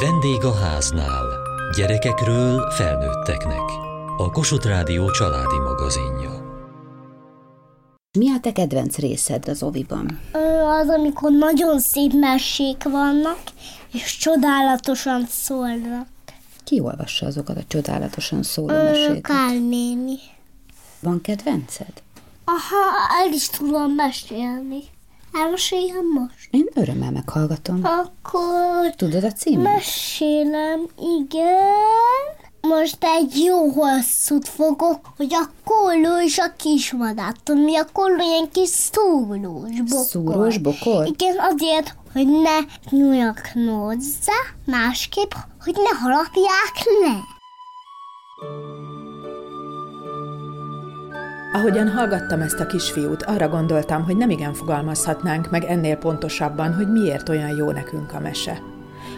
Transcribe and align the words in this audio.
Vendég 0.00 0.44
a 0.44 0.54
háznál. 0.54 1.24
Gyerekekről 1.76 2.70
felnőtteknek. 2.70 3.60
A 4.16 4.30
Kossuth 4.30 4.66
Rádió 4.66 5.10
családi 5.10 5.58
magazinja. 5.58 6.30
Mi 8.18 8.30
a 8.30 8.40
te 8.40 8.52
kedvenc 8.52 8.96
részed 8.96 9.48
az 9.48 9.62
oviban? 9.62 10.20
Az, 10.80 10.88
amikor 10.88 11.30
nagyon 11.32 11.80
szép 11.80 12.12
mesék 12.12 12.82
vannak, 12.82 13.38
és 13.92 14.16
csodálatosan 14.16 15.26
szólnak. 15.28 16.06
Ki 16.64 16.80
olvassa 16.80 17.26
azokat 17.26 17.56
a 17.56 17.64
csodálatosan 17.66 18.42
szóló 18.42 18.74
meséket? 18.74 19.20
Kál 19.20 19.58
néni. 19.58 20.18
Van 21.00 21.20
kedvenced? 21.20 22.02
Aha, 22.44 23.24
el 23.24 23.32
is 23.32 23.48
tudom 23.48 23.92
mesélni. 23.92 24.82
Elmeséljem 25.32 26.06
most? 26.12 26.48
Én 26.50 26.68
örömmel 26.74 27.10
meghallgatom. 27.10 27.80
Akkor 27.84 28.94
Tudod 28.96 29.24
a 29.24 29.32
címet? 29.32 29.72
mesélem, 29.74 30.86
igen. 31.20 31.74
Most 32.60 32.96
egy 33.00 33.44
jó 33.44 33.68
hosszút 33.68 34.48
fogok, 34.48 35.00
hogy 35.16 35.34
a 35.34 35.50
kolló 35.64 36.20
és 36.20 36.38
a 36.38 36.52
kismadár. 36.56 37.34
Tudod, 37.42 37.64
mi 37.64 37.76
a 37.76 37.86
kolló? 37.92 38.22
Ilyen 38.22 38.50
kis 38.52 38.68
szúrós 38.68 39.80
bokor. 39.88 40.04
Szúrós 40.06 40.58
bokor? 40.58 41.06
Igen, 41.06 41.36
azért, 41.38 41.94
hogy 42.12 42.26
ne 42.28 42.58
nyúljak 42.90 43.40
hozzá, 43.54 44.38
másképp, 44.66 45.30
hogy 45.64 45.74
ne 45.74 45.98
harapják 45.98 46.74
le. 47.00 47.18
Ahogyan 51.56 51.88
hallgattam 51.88 52.40
ezt 52.40 52.60
a 52.60 52.66
kisfiút, 52.66 53.22
arra 53.22 53.48
gondoltam, 53.48 54.04
hogy 54.04 54.16
nem 54.16 54.30
igen 54.30 54.54
fogalmazhatnánk 54.54 55.50
meg 55.50 55.64
ennél 55.64 55.96
pontosabban, 55.96 56.74
hogy 56.74 56.92
miért 56.92 57.28
olyan 57.28 57.56
jó 57.56 57.70
nekünk 57.70 58.12
a 58.12 58.20
mese. 58.20 58.62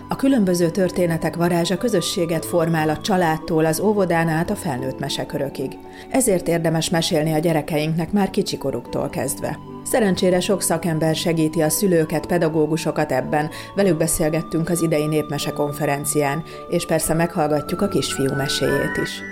A 0.08 0.16
különböző 0.16 0.70
történetek 0.70 1.36
varázsa 1.36 1.78
közösséget 1.78 2.44
formál 2.44 2.88
a 2.88 3.00
családtól, 3.00 3.64
az 3.64 3.80
óvodán 3.80 4.28
át 4.28 4.50
a 4.50 4.56
felnőtt 4.56 4.98
mesekörökig. 4.98 5.78
Ezért 6.10 6.48
érdemes 6.48 6.90
mesélni 6.90 7.32
a 7.32 7.38
gyerekeinknek 7.38 8.12
már 8.12 8.30
kicsikoruktól 8.30 9.08
kezdve. 9.08 9.58
Szerencsére 9.84 10.40
sok 10.40 10.62
szakember 10.62 11.14
segíti 11.14 11.62
a 11.62 11.68
szülőket, 11.68 12.26
pedagógusokat 12.26 13.12
ebben, 13.12 13.50
velük 13.74 13.96
beszélgettünk 13.96 14.68
az 14.68 14.82
idei 14.82 15.06
népmese 15.06 15.50
konferencián, 15.50 16.42
és 16.68 16.86
persze 16.86 17.14
meghallgatjuk 17.14 17.80
a 17.80 17.88
kisfiú 17.88 18.34
meséjét 18.34 18.96
is. 19.02 19.22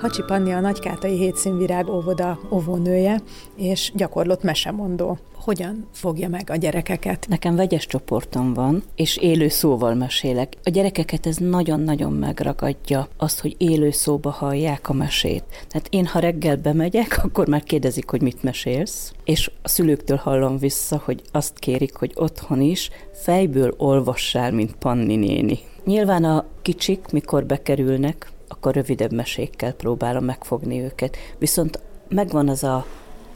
Hacsi 0.00 0.22
Panni 0.22 0.52
a 0.52 0.60
Nagykátai 0.60 1.16
Hétszínvirág 1.16 1.88
óvoda 1.88 2.38
óvónője, 2.50 3.20
és 3.56 3.92
gyakorlott 3.94 4.42
mesemondó. 4.42 5.18
Hogyan 5.34 5.88
fogja 5.92 6.28
meg 6.28 6.50
a 6.50 6.56
gyerekeket? 6.56 7.26
Nekem 7.28 7.56
vegyes 7.56 7.86
csoportom 7.86 8.54
van, 8.54 8.82
és 8.94 9.16
élő 9.16 9.48
szóval 9.48 9.94
mesélek. 9.94 10.56
A 10.64 10.70
gyerekeket 10.70 11.26
ez 11.26 11.36
nagyon-nagyon 11.36 12.12
megragadja, 12.12 13.08
azt, 13.16 13.40
hogy 13.40 13.54
élő 13.58 13.90
szóba 13.90 14.30
hallják 14.30 14.88
a 14.88 14.92
mesét. 14.92 15.44
Tehát 15.68 15.86
én, 15.90 16.06
ha 16.06 16.18
reggel 16.18 16.56
bemegyek, 16.56 17.20
akkor 17.24 17.48
már 17.48 17.62
kérdezik, 17.62 18.10
hogy 18.10 18.22
mit 18.22 18.42
mesélsz, 18.42 19.12
és 19.24 19.50
a 19.62 19.68
szülőktől 19.68 20.16
hallom 20.16 20.58
vissza, 20.58 21.02
hogy 21.04 21.22
azt 21.32 21.58
kérik, 21.58 21.94
hogy 21.94 22.12
otthon 22.14 22.60
is 22.60 22.90
fejből 23.12 23.74
olvassál, 23.76 24.52
mint 24.52 24.76
Panni 24.76 25.16
néni. 25.16 25.58
Nyilván 25.84 26.24
a 26.24 26.44
kicsik, 26.62 27.04
mikor 27.10 27.44
bekerülnek, 27.44 28.32
akkor 28.48 28.74
rövidebb 28.74 29.12
mesékkel 29.12 29.72
próbálom 29.72 30.24
megfogni 30.24 30.80
őket. 30.80 31.16
Viszont 31.38 31.80
megvan 32.08 32.48
az 32.48 32.64
a, 32.64 32.86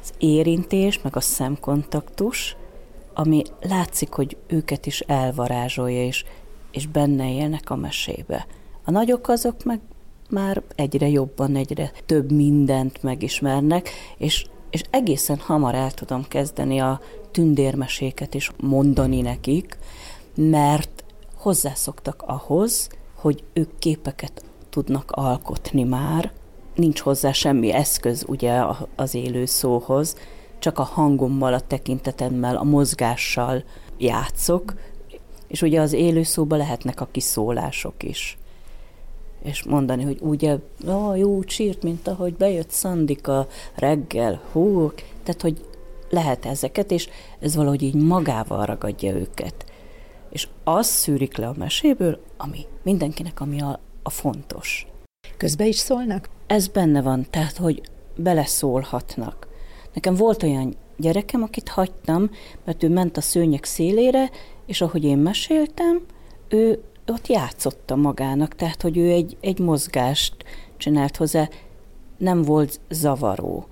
az 0.03 0.13
érintés, 0.19 1.03
meg 1.03 1.17
a 1.17 1.21
szemkontaktus, 1.21 2.57
ami 3.15 3.43
látszik, 3.61 4.13
hogy 4.13 4.37
őket 4.47 4.87
is 4.87 5.01
elvarázsolja, 5.01 6.05
és, 6.05 6.25
és 6.71 6.87
benne 6.87 7.33
élnek 7.33 7.71
a 7.71 7.77
mesébe. 7.77 8.47
A 8.85 8.91
nagyok 8.91 9.29
azok 9.29 9.65
meg 9.65 9.81
már 10.31 10.63
egyre 10.75 11.09
jobban, 11.09 11.57
egyre 11.57 11.93
több 12.07 12.33
mindent 12.33 13.03
megismernek, 13.03 13.89
és, 14.17 14.47
és 14.71 14.83
egészen 14.91 15.39
hamar 15.39 15.75
el 15.75 15.91
tudom 15.91 16.29
kezdeni 16.29 16.79
a 16.79 17.01
tündérmeséket 17.31 18.35
is 18.35 18.51
mondani 18.61 19.21
nekik, 19.21 19.79
mert 20.35 21.05
hozzászoktak 21.35 22.23
ahhoz, 22.27 22.89
hogy 23.15 23.45
ők 23.53 23.79
képeket 23.79 24.45
tudnak 24.73 25.11
alkotni 25.11 25.83
már. 25.83 26.33
Nincs 26.75 27.01
hozzá 27.01 27.33
semmi 27.33 27.73
eszköz 27.73 28.25
ugye 28.29 28.63
az 28.97 29.15
élő 29.15 29.45
szóhoz, 29.45 30.17
csak 30.59 30.79
a 30.79 30.83
hangommal, 30.83 31.55
a 31.55 31.61
tekintetemmel, 31.61 32.57
a 32.57 32.63
mozgással 32.63 33.65
játszok, 33.99 34.75
és 35.49 35.63
ugye 35.63 35.81
az 35.81 35.93
élő 35.93 36.23
szóban 36.23 36.59
lehetnek 36.59 37.01
a 37.01 37.09
kiszólások 37.11 38.03
is. 38.03 38.39
És 39.43 39.63
mondani, 39.63 40.05
hogy 40.05 40.19
ugye, 40.21 40.59
ó, 40.89 41.15
jó 41.15 41.45
csírt, 41.45 41.83
mint 41.83 42.09
ahogy 42.09 42.35
bejött 42.35 42.71
Szandika 42.71 43.47
reggel, 43.75 44.41
hú, 44.53 44.93
tehát, 45.23 45.43
hogy 45.43 45.65
lehet 46.11 46.47
ezeket, 46.47 46.91
és 46.91 47.09
ez 47.41 47.57
valahogy 47.57 47.83
így 47.83 47.95
magával 47.95 48.67
ragadja 48.67 49.15
őket. 49.15 49.65
És 50.31 50.49
az 50.65 50.87
szűrik 50.87 51.37
le 51.37 51.47
a 51.47 51.55
meséből, 51.57 52.19
ami 52.37 52.67
mindenkinek, 52.83 53.41
ami 53.41 53.61
a, 53.61 53.81
a 54.03 54.11
fontos. 54.11 54.87
Közbe 55.37 55.67
is 55.67 55.77
szólnak? 55.77 56.29
Ez 56.47 56.69
benne 56.69 57.03
van, 57.03 57.27
tehát, 57.31 57.57
hogy 57.57 57.81
beleszólhatnak. 58.17 59.49
Nekem 59.95 60.15
volt 60.15 60.43
olyan 60.43 60.77
gyerekem, 60.97 61.43
akit 61.43 61.69
hagytam, 61.69 62.31
mert 62.65 62.83
ő 62.83 62.89
ment 62.89 63.17
a 63.17 63.21
szőnyek 63.21 63.65
szélére, 63.65 64.31
és 64.67 64.81
ahogy 64.81 65.05
én 65.05 65.19
meséltem, 65.19 66.05
ő 66.49 66.83
ott 67.07 67.27
játszotta 67.27 67.97
magának, 67.97 68.55
tehát, 68.55 68.83
hogy 68.83 68.97
ő 68.97 69.11
egy, 69.11 69.37
egy 69.41 69.59
mozgást 69.59 70.35
csinált 70.77 71.17
hozzá, 71.17 71.49
nem 72.19 72.43
volt 72.43 72.81
zavaró, 72.91 73.67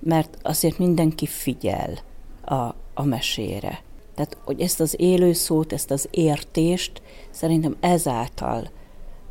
mert 0.00 0.38
azért 0.42 0.78
mindenki 0.78 1.26
figyel 1.26 1.98
a, 2.44 2.74
a 2.94 3.04
mesére. 3.04 3.82
Tehát, 4.14 4.36
hogy 4.44 4.60
ezt 4.60 4.80
az 4.80 4.94
élő 4.98 5.32
szót, 5.32 5.72
ezt 5.72 5.90
az 5.90 6.08
értést 6.10 7.02
szerintem 7.30 7.76
ezáltal 7.80 8.70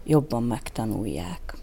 jobban 0.05 0.43
megtanulják. 0.43 1.57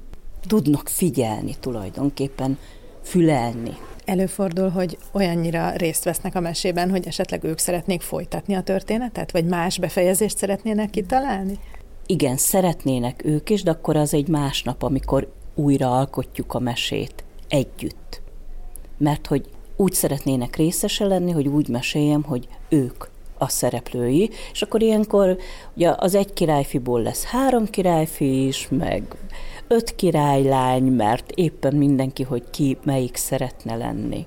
Tudnak 0.47 0.88
figyelni 0.88 1.54
tulajdonképpen, 1.60 2.58
fülelni. 3.03 3.76
Előfordul, 4.04 4.69
hogy 4.69 4.98
olyannyira 5.12 5.70
részt 5.70 6.04
vesznek 6.04 6.34
a 6.34 6.41
mesében, 6.41 6.91
hogy 6.91 7.06
esetleg 7.06 7.44
ők 7.44 7.58
szeretnék 7.58 8.00
folytatni 8.00 8.54
a 8.54 8.62
történetet, 8.62 9.32
vagy 9.32 9.44
más 9.44 9.78
befejezést 9.78 10.36
szeretnének 10.36 10.91
kitalálni? 10.91 11.58
Igen, 12.06 12.36
szeretnének 12.36 13.25
ők 13.25 13.50
is, 13.50 13.62
de 13.62 13.70
akkor 13.70 13.97
az 13.97 14.14
egy 14.14 14.28
másnap, 14.28 14.82
amikor 14.82 15.32
újra 15.54 15.91
alkotjuk 15.91 16.54
a 16.54 16.58
mesét 16.58 17.25
együtt. 17.48 18.22
Mert 18.98 19.26
hogy 19.26 19.48
úgy 19.76 19.92
szeretnének 19.92 20.56
részese 20.56 21.04
lenni, 21.04 21.31
hogy 21.31 21.48
úgy 21.48 21.69
meséljem, 21.69 22.22
hogy 22.22 22.48
ők 22.69 23.04
a 23.42 23.48
szereplői, 23.48 24.30
és 24.53 24.62
akkor 24.62 24.82
ilyenkor 24.82 25.36
ugye 25.76 25.94
az 25.97 26.14
egy 26.14 26.32
királyfiból 26.32 27.03
lesz 27.03 27.25
három 27.25 27.66
királyfi 27.66 28.47
is, 28.47 28.69
meg 28.70 29.03
öt 29.69 29.94
királylány, 29.94 30.82
mert 30.82 31.30
éppen 31.30 31.75
mindenki, 31.75 32.22
hogy 32.22 32.42
ki 32.50 32.78
melyik 32.84 33.16
szeretne 33.16 33.76
lenni. 33.76 34.26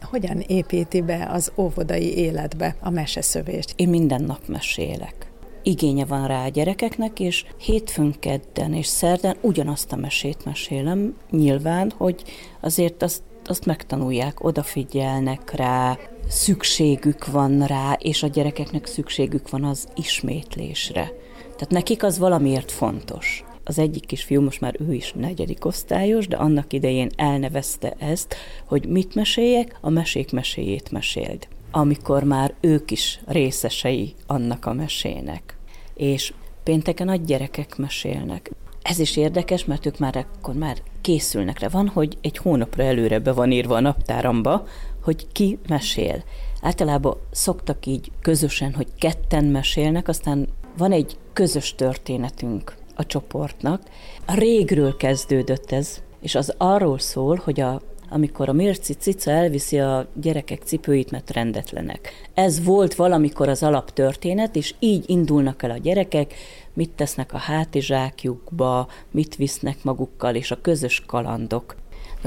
Hogyan 0.00 0.40
építi 0.46 1.00
be 1.00 1.28
az 1.32 1.52
óvodai 1.56 2.16
életbe 2.16 2.76
a 2.80 2.90
meseszövést? 2.90 3.72
Én 3.76 3.88
minden 3.88 4.22
nap 4.22 4.40
mesélek. 4.46 5.32
Igénye 5.62 6.04
van 6.04 6.26
rá 6.26 6.44
a 6.44 6.48
gyerekeknek, 6.48 7.20
és 7.20 7.44
hétfőn, 7.58 8.14
kedden 8.18 8.74
és 8.74 8.86
szerden 8.86 9.36
ugyanazt 9.40 9.92
a 9.92 9.96
mesét 9.96 10.44
mesélem, 10.44 11.16
nyilván, 11.30 11.92
hogy 11.96 12.22
azért 12.60 13.02
azt, 13.02 13.22
azt 13.44 13.66
megtanulják, 13.66 14.44
odafigyelnek 14.44 15.50
rá, 15.54 15.98
szükségük 16.28 17.26
van 17.26 17.66
rá, 17.66 17.92
és 17.92 18.22
a 18.22 18.26
gyerekeknek 18.26 18.86
szükségük 18.86 19.50
van 19.50 19.64
az 19.64 19.88
ismétlésre. 19.94 21.12
Tehát 21.42 21.70
nekik 21.70 22.02
az 22.02 22.18
valamiért 22.18 22.72
fontos. 22.72 23.44
Az 23.64 23.78
egyik 23.78 24.06
kisfiú, 24.06 24.42
most 24.42 24.60
már 24.60 24.76
ő 24.88 24.94
is 24.94 25.12
negyedik 25.12 25.64
osztályos, 25.64 26.28
de 26.28 26.36
annak 26.36 26.72
idején 26.72 27.10
elnevezte 27.16 27.94
ezt, 27.98 28.36
hogy 28.66 28.86
mit 28.88 29.14
meséljek, 29.14 29.78
a 29.80 29.90
mesék 29.90 30.32
meséjét 30.32 30.90
meséld. 30.90 31.48
Amikor 31.70 32.22
már 32.22 32.54
ők 32.60 32.90
is 32.90 33.20
részesei 33.26 34.14
annak 34.26 34.66
a 34.66 34.72
mesének. 34.72 35.56
És 35.94 36.32
pénteken 36.62 37.08
a 37.08 37.16
gyerekek 37.16 37.76
mesélnek. 37.76 38.50
Ez 38.82 38.98
is 38.98 39.16
érdekes, 39.16 39.64
mert 39.64 39.86
ők 39.86 39.98
már 39.98 40.16
akkor 40.16 40.54
már 40.54 40.76
készülnek 41.00 41.58
rá. 41.58 41.68
Van, 41.68 41.88
hogy 41.88 42.18
egy 42.20 42.36
hónapra 42.36 42.82
előre 42.82 43.18
be 43.18 43.32
van 43.32 43.50
írva 43.50 43.76
a 43.76 43.80
naptáramba, 43.80 44.66
hogy 45.04 45.26
ki 45.32 45.58
mesél. 45.68 46.24
Általában 46.60 47.16
szoktak 47.30 47.86
így 47.86 48.10
közösen, 48.20 48.74
hogy 48.74 48.86
ketten 48.98 49.44
mesélnek, 49.44 50.08
aztán 50.08 50.48
van 50.76 50.92
egy 50.92 51.16
közös 51.32 51.74
történetünk 51.74 52.76
a 52.94 53.06
csoportnak. 53.06 53.82
A 54.26 54.34
régről 54.34 54.96
kezdődött 54.96 55.72
ez, 55.72 56.02
és 56.20 56.34
az 56.34 56.54
arról 56.58 56.98
szól, 56.98 57.40
hogy 57.44 57.60
a, 57.60 57.80
amikor 58.10 58.48
a 58.48 58.52
Mirci 58.52 58.92
cica 58.92 59.30
elviszi 59.30 59.78
a 59.78 60.06
gyerekek 60.14 60.62
cipőit, 60.62 61.10
mert 61.10 61.30
rendetlenek. 61.30 62.28
Ez 62.34 62.64
volt 62.64 62.94
valamikor 62.94 63.48
az 63.48 63.62
alaptörténet, 63.62 64.56
és 64.56 64.74
így 64.78 65.04
indulnak 65.06 65.62
el 65.62 65.70
a 65.70 65.76
gyerekek, 65.76 66.34
mit 66.72 66.90
tesznek 66.90 67.32
a 67.32 67.38
hátizsákjukba, 67.38 68.88
mit 69.10 69.36
visznek 69.36 69.76
magukkal, 69.82 70.34
és 70.34 70.50
a 70.50 70.60
közös 70.60 71.02
kalandok. 71.06 71.76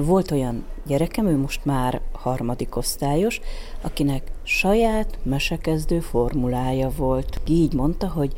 Volt 0.06 0.32
olyan 0.32 0.66
gyerekem, 0.86 1.28
ő 1.28 1.38
most 1.38 1.66
már 1.66 2.02
harmadik 2.12 2.76
osztályos, 2.76 3.42
akinek 3.82 4.32
saját 4.44 5.18
mesekezdő 5.24 6.00
formulája 6.00 6.90
volt. 6.98 7.42
Így 7.48 7.74
mondta, 7.74 8.08
hogy 8.08 8.34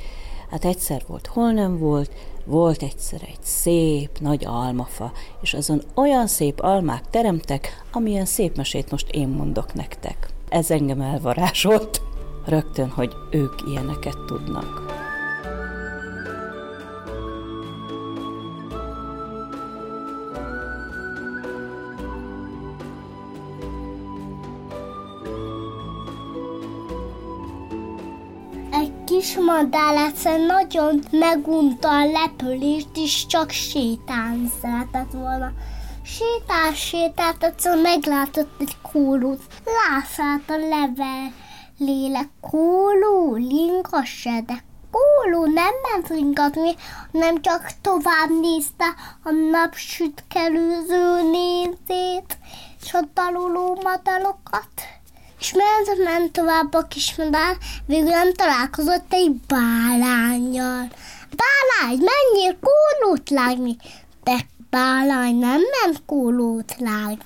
hát 0.50 0.66
egyszer 0.66 1.04
volt, 1.08 1.28
hol 1.28 1.52
nem 1.52 1.78
volt, 1.78 2.12
volt 2.46 2.84
egyszer 2.84 3.22
egy 3.22 3.42
szép, 3.42 4.20
nagy 4.20 4.46
almafa, 4.46 5.12
és 5.42 5.54
azon 5.54 5.82
olyan 5.94 6.28
szép 6.28 6.60
almák 6.60 7.10
teremtek, 7.10 7.84
amilyen 7.92 8.26
szép 8.26 8.58
mesét 8.58 8.92
most 8.92 9.10
én 9.10 9.28
mondok 9.28 9.74
nektek. 9.74 10.30
Ez 10.50 10.72
engem 10.72 11.02
elvarázsolt. 11.02 12.02
Rögtön, 12.46 12.90
hogy 12.90 13.14
ők 13.32 13.54
ilyeneket 13.68 14.18
tudnak. 14.28 15.08
Kis 29.20 29.38
madár 29.38 29.96
egyszer 29.96 30.40
nagyon 30.40 31.04
megunta 31.12 31.90
a 31.90 32.06
lepülést, 32.06 32.88
és 32.96 33.26
csak 33.26 33.50
sétálni 33.50 34.50
szeretett 34.62 35.12
volna. 35.12 35.52
Sétál, 36.04 36.74
sétált, 36.74 37.44
egyszer 37.44 37.78
meglátott 37.82 38.60
egy 38.60 38.76
kólót. 38.92 39.42
Lászát 39.66 40.50
a 40.50 40.58
level 40.58 41.32
lélek. 41.78 42.30
Kóló, 42.42 43.36
lingasse, 43.36 44.42
de 44.46 44.64
kóló 44.92 45.46
nem 45.46 45.74
ment 45.92 46.08
ringatni, 46.08 46.76
hanem 47.12 47.42
csak 47.42 47.72
tovább 47.82 48.30
nézte 48.42 48.86
a 49.24 49.32
napsütkelőző 49.52 51.30
nézét, 51.32 52.38
és 52.82 52.94
a 52.94 53.02
daluló 53.14 53.80
madalokat. 53.84 54.99
És 55.40 55.54
ment, 55.54 56.04
ment 56.04 56.32
tovább 56.32 56.74
a 56.74 56.88
kismadár, 56.88 57.58
végül 57.86 58.10
nem 58.10 58.34
találkozott 58.34 59.14
egy 59.14 59.32
bálányjal. 59.48 60.88
Bálány, 61.36 61.98
menjél 61.98 62.58
kólót 62.62 63.30
lágni! 63.30 63.78
De 64.24 64.38
bálány 64.70 65.36
nem 65.36 65.62
ment 65.82 66.02
kólót 66.06 66.76
lágni, 66.78 67.18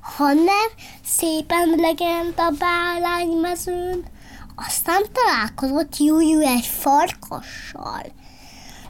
hanem 0.00 0.68
szépen 1.04 1.74
legent 1.76 2.38
a 2.38 2.50
bálány 2.58 3.28
mezőn. 3.28 4.04
Aztán 4.56 5.02
találkozott 5.12 5.96
Jújú 5.96 6.40
egy 6.40 6.66
farkassal. 6.66 8.04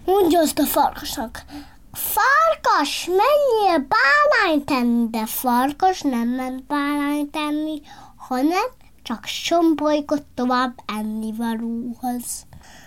Mondja 0.04 0.40
azt 0.40 0.58
a 0.58 0.64
farkasnak, 0.64 1.44
Farkas, 1.94 3.06
menjél 3.06 3.86
bálány 3.88 4.64
tenni, 4.64 5.08
de 5.10 5.26
farkas 5.26 6.00
nem 6.00 6.28
ment 6.28 6.62
bálány 6.66 7.30
tenni, 7.30 7.82
hanem 8.28 8.66
csak 9.02 9.24
sombolygott 9.24 10.26
tovább 10.34 10.74
ennivalóhoz. 10.98 12.46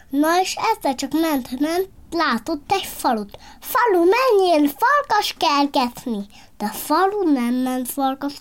Na 0.10 0.42
és 0.42 0.56
ezzel 0.56 0.95
csak 0.95 1.12
ment, 1.12 1.60
ment, 1.60 1.89
látott 2.12 2.72
egy 2.72 2.86
falut. 2.86 3.38
Falu, 3.60 4.04
menjél 4.06 4.69
farkas 4.78 5.36
kergetni! 5.38 6.25
De 6.57 6.66
a 6.66 6.75
falu 6.75 7.31
nem 7.31 7.54
ment 7.54 7.89
farkas 7.89 8.38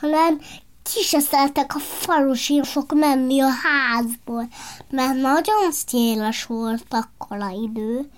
hanem 0.00 0.40
kiseszeltek 0.92 1.74
a 1.74 1.78
falusírfok 1.78 2.94
menni 2.94 3.40
a 3.40 3.48
házból, 3.48 4.48
mert 4.90 5.20
nagyon 5.20 5.72
széles 5.72 6.44
volt 6.44 6.84
akkor 6.90 7.42
a 7.42 7.50
idő. 7.62 8.10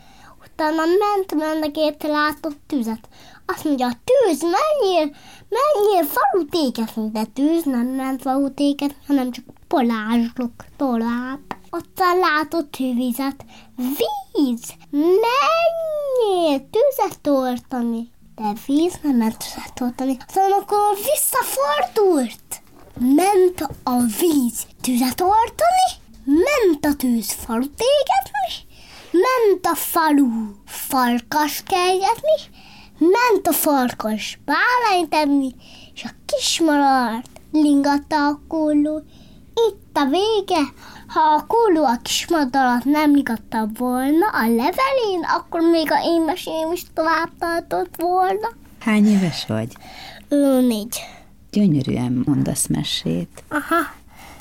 Utána 0.45 0.83
ment 0.85 1.35
mennek 1.35 2.03
látott 2.03 2.59
tüzet. 2.67 3.09
Azt 3.47 3.65
mondja, 3.65 3.89
tűz, 4.05 4.41
menjél, 4.43 5.17
menjél 5.49 6.05
falut 6.05 6.55
égetni, 6.55 7.11
de 7.11 7.25
tűz 7.25 7.65
nem 7.65 7.87
ment 7.87 8.23
falut 8.23 8.61
égetni, 8.61 8.97
hanem 9.07 9.31
csak 9.31 9.45
polázslok 9.69 10.65
tovább. 10.77 11.41
Aztán 11.71 12.19
látott 12.19 12.77
vizet. 12.77 13.45
Víz, 13.77 14.75
menjél 14.91 16.69
tüzet 16.71 17.21
tortani. 17.21 18.11
De 18.35 18.53
víz 18.67 18.99
nem 19.03 19.17
ment 19.17 19.39
tüzet 19.39 19.75
tortani. 19.75 20.17
Aztán 20.27 20.51
akkor 20.51 20.97
visszafordult. 20.97 22.65
Ment 22.99 23.61
a 23.83 24.01
víz 24.21 24.67
tüzet 24.81 25.17
tortani, 25.17 25.89
ment 26.25 26.85
a 26.87 26.95
tűz 26.97 27.33
falut 27.33 27.81
égetni, 27.81 28.69
ment 29.11 29.67
a 29.67 29.75
falu 29.75 30.29
farkas 30.67 31.63
kelgetni, 31.63 32.37
Ment 32.99 33.47
a 33.47 33.53
farkas 33.53 34.39
bálányt 34.45 35.15
enni, 35.15 35.55
és 35.95 36.05
a 36.05 36.11
kismalart 36.27 37.31
lingatta 37.53 38.27
a 38.27 38.41
kulló. 38.49 39.03
Itt 39.69 39.97
a 39.97 40.05
vége. 40.05 40.61
Ha 41.07 41.21
a 41.21 41.47
kulló 41.47 41.85
a 41.85 41.99
kismadarat 42.03 42.85
nem 42.85 43.15
lingatta 43.15 43.69
volna 43.79 44.27
a 44.27 44.43
levelén, 44.43 45.25
akkor 45.37 45.61
még 45.61 45.93
a 45.93 46.03
én 46.05 46.23
mesém 46.23 46.73
is 46.73 46.83
tovább 46.95 47.31
tartott 47.39 47.95
volna. 47.97 48.49
Hány 48.81 49.07
éves 49.07 49.47
vagy? 49.47 49.77
Ő 50.29 50.61
négy. 50.61 51.01
Gyönyörűen 51.51 52.23
mondasz 52.27 52.67
mesét. 52.67 53.43
Aha. 53.49 53.77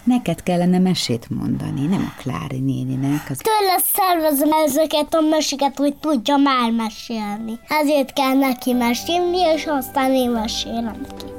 Neked 0.05 0.43
kellene 0.43 0.79
mesét 0.79 1.27
mondani, 1.29 1.85
nem 1.85 2.13
a 2.15 2.21
Klári 2.21 2.59
néninek. 2.59 3.29
Az... 3.29 3.37
Tőle 3.37 3.79
szervezem 3.93 4.51
ezeket 4.65 5.13
a 5.13 5.21
meséket, 5.21 5.77
hogy 5.77 5.95
tudja 5.95 6.37
már 6.37 6.71
mesélni. 6.71 7.59
Ezért 7.67 8.13
kell 8.13 8.33
neki 8.33 8.73
mesélni, 8.73 9.37
és 9.55 9.65
aztán 9.65 10.11
én 10.11 10.29
mesélem 10.29 11.05
ki. 11.17 11.34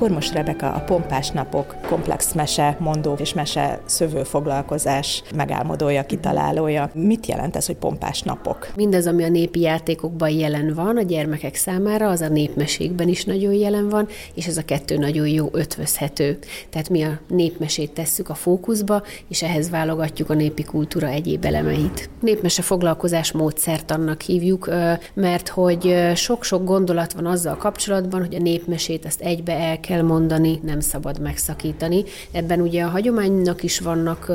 Kormos 0.00 0.32
Rebeka 0.32 0.72
a 0.72 0.80
Pompás 0.80 1.30
Napok 1.30 1.76
komplex 1.88 2.32
mese 2.32 2.76
mondó 2.78 3.16
és 3.18 3.34
mese 3.34 3.80
szövő 3.84 4.22
foglalkozás 4.22 5.22
megálmodója, 5.34 6.06
kitalálója. 6.06 6.90
Mit 6.94 7.26
jelent 7.26 7.56
ez, 7.56 7.66
hogy 7.66 7.76
Pompás 7.76 8.22
Napok? 8.22 8.68
Mindez, 8.76 9.06
ami 9.06 9.24
a 9.24 9.28
népi 9.28 9.60
játékokban 9.60 10.30
jelen 10.30 10.74
van 10.74 10.96
a 10.96 11.02
gyermekek 11.02 11.54
számára, 11.54 12.08
az 12.08 12.20
a 12.20 12.28
népmesékben 12.28 13.08
is 13.08 13.24
nagyon 13.24 13.52
jelen 13.52 13.88
van, 13.88 14.08
és 14.34 14.46
ez 14.46 14.56
a 14.56 14.64
kettő 14.64 14.96
nagyon 14.96 15.26
jó 15.28 15.48
ötvözhető. 15.52 16.38
Tehát 16.70 16.88
mi 16.88 17.02
a 17.02 17.20
népmesét 17.28 17.92
tesszük 17.92 18.28
a 18.28 18.34
fókuszba, 18.34 19.02
és 19.28 19.42
ehhez 19.42 19.70
válogatjuk 19.70 20.30
a 20.30 20.34
népi 20.34 20.62
kultúra 20.62 21.08
egyéb 21.08 21.44
elemeit. 21.44 22.10
Népmese 22.20 22.62
foglalkozás 22.62 23.32
módszert 23.32 23.90
annak 23.90 24.20
hívjuk, 24.20 24.70
mert 25.14 25.48
hogy 25.48 25.96
sok-sok 26.14 26.64
gondolat 26.64 27.12
van 27.12 27.26
azzal 27.26 27.56
kapcsolatban, 27.56 28.20
hogy 28.20 28.34
a 28.34 28.42
népmesét 28.42 29.04
ezt 29.04 29.20
egybe 29.20 29.52
el 29.52 29.80
kell 29.80 29.88
mondani, 29.98 30.60
nem 30.62 30.80
szabad 30.80 31.20
megszakítani. 31.20 32.04
Ebben 32.32 32.60
ugye 32.60 32.82
a 32.82 32.88
hagyománynak 32.88 33.62
is 33.62 33.78
vannak 33.78 34.32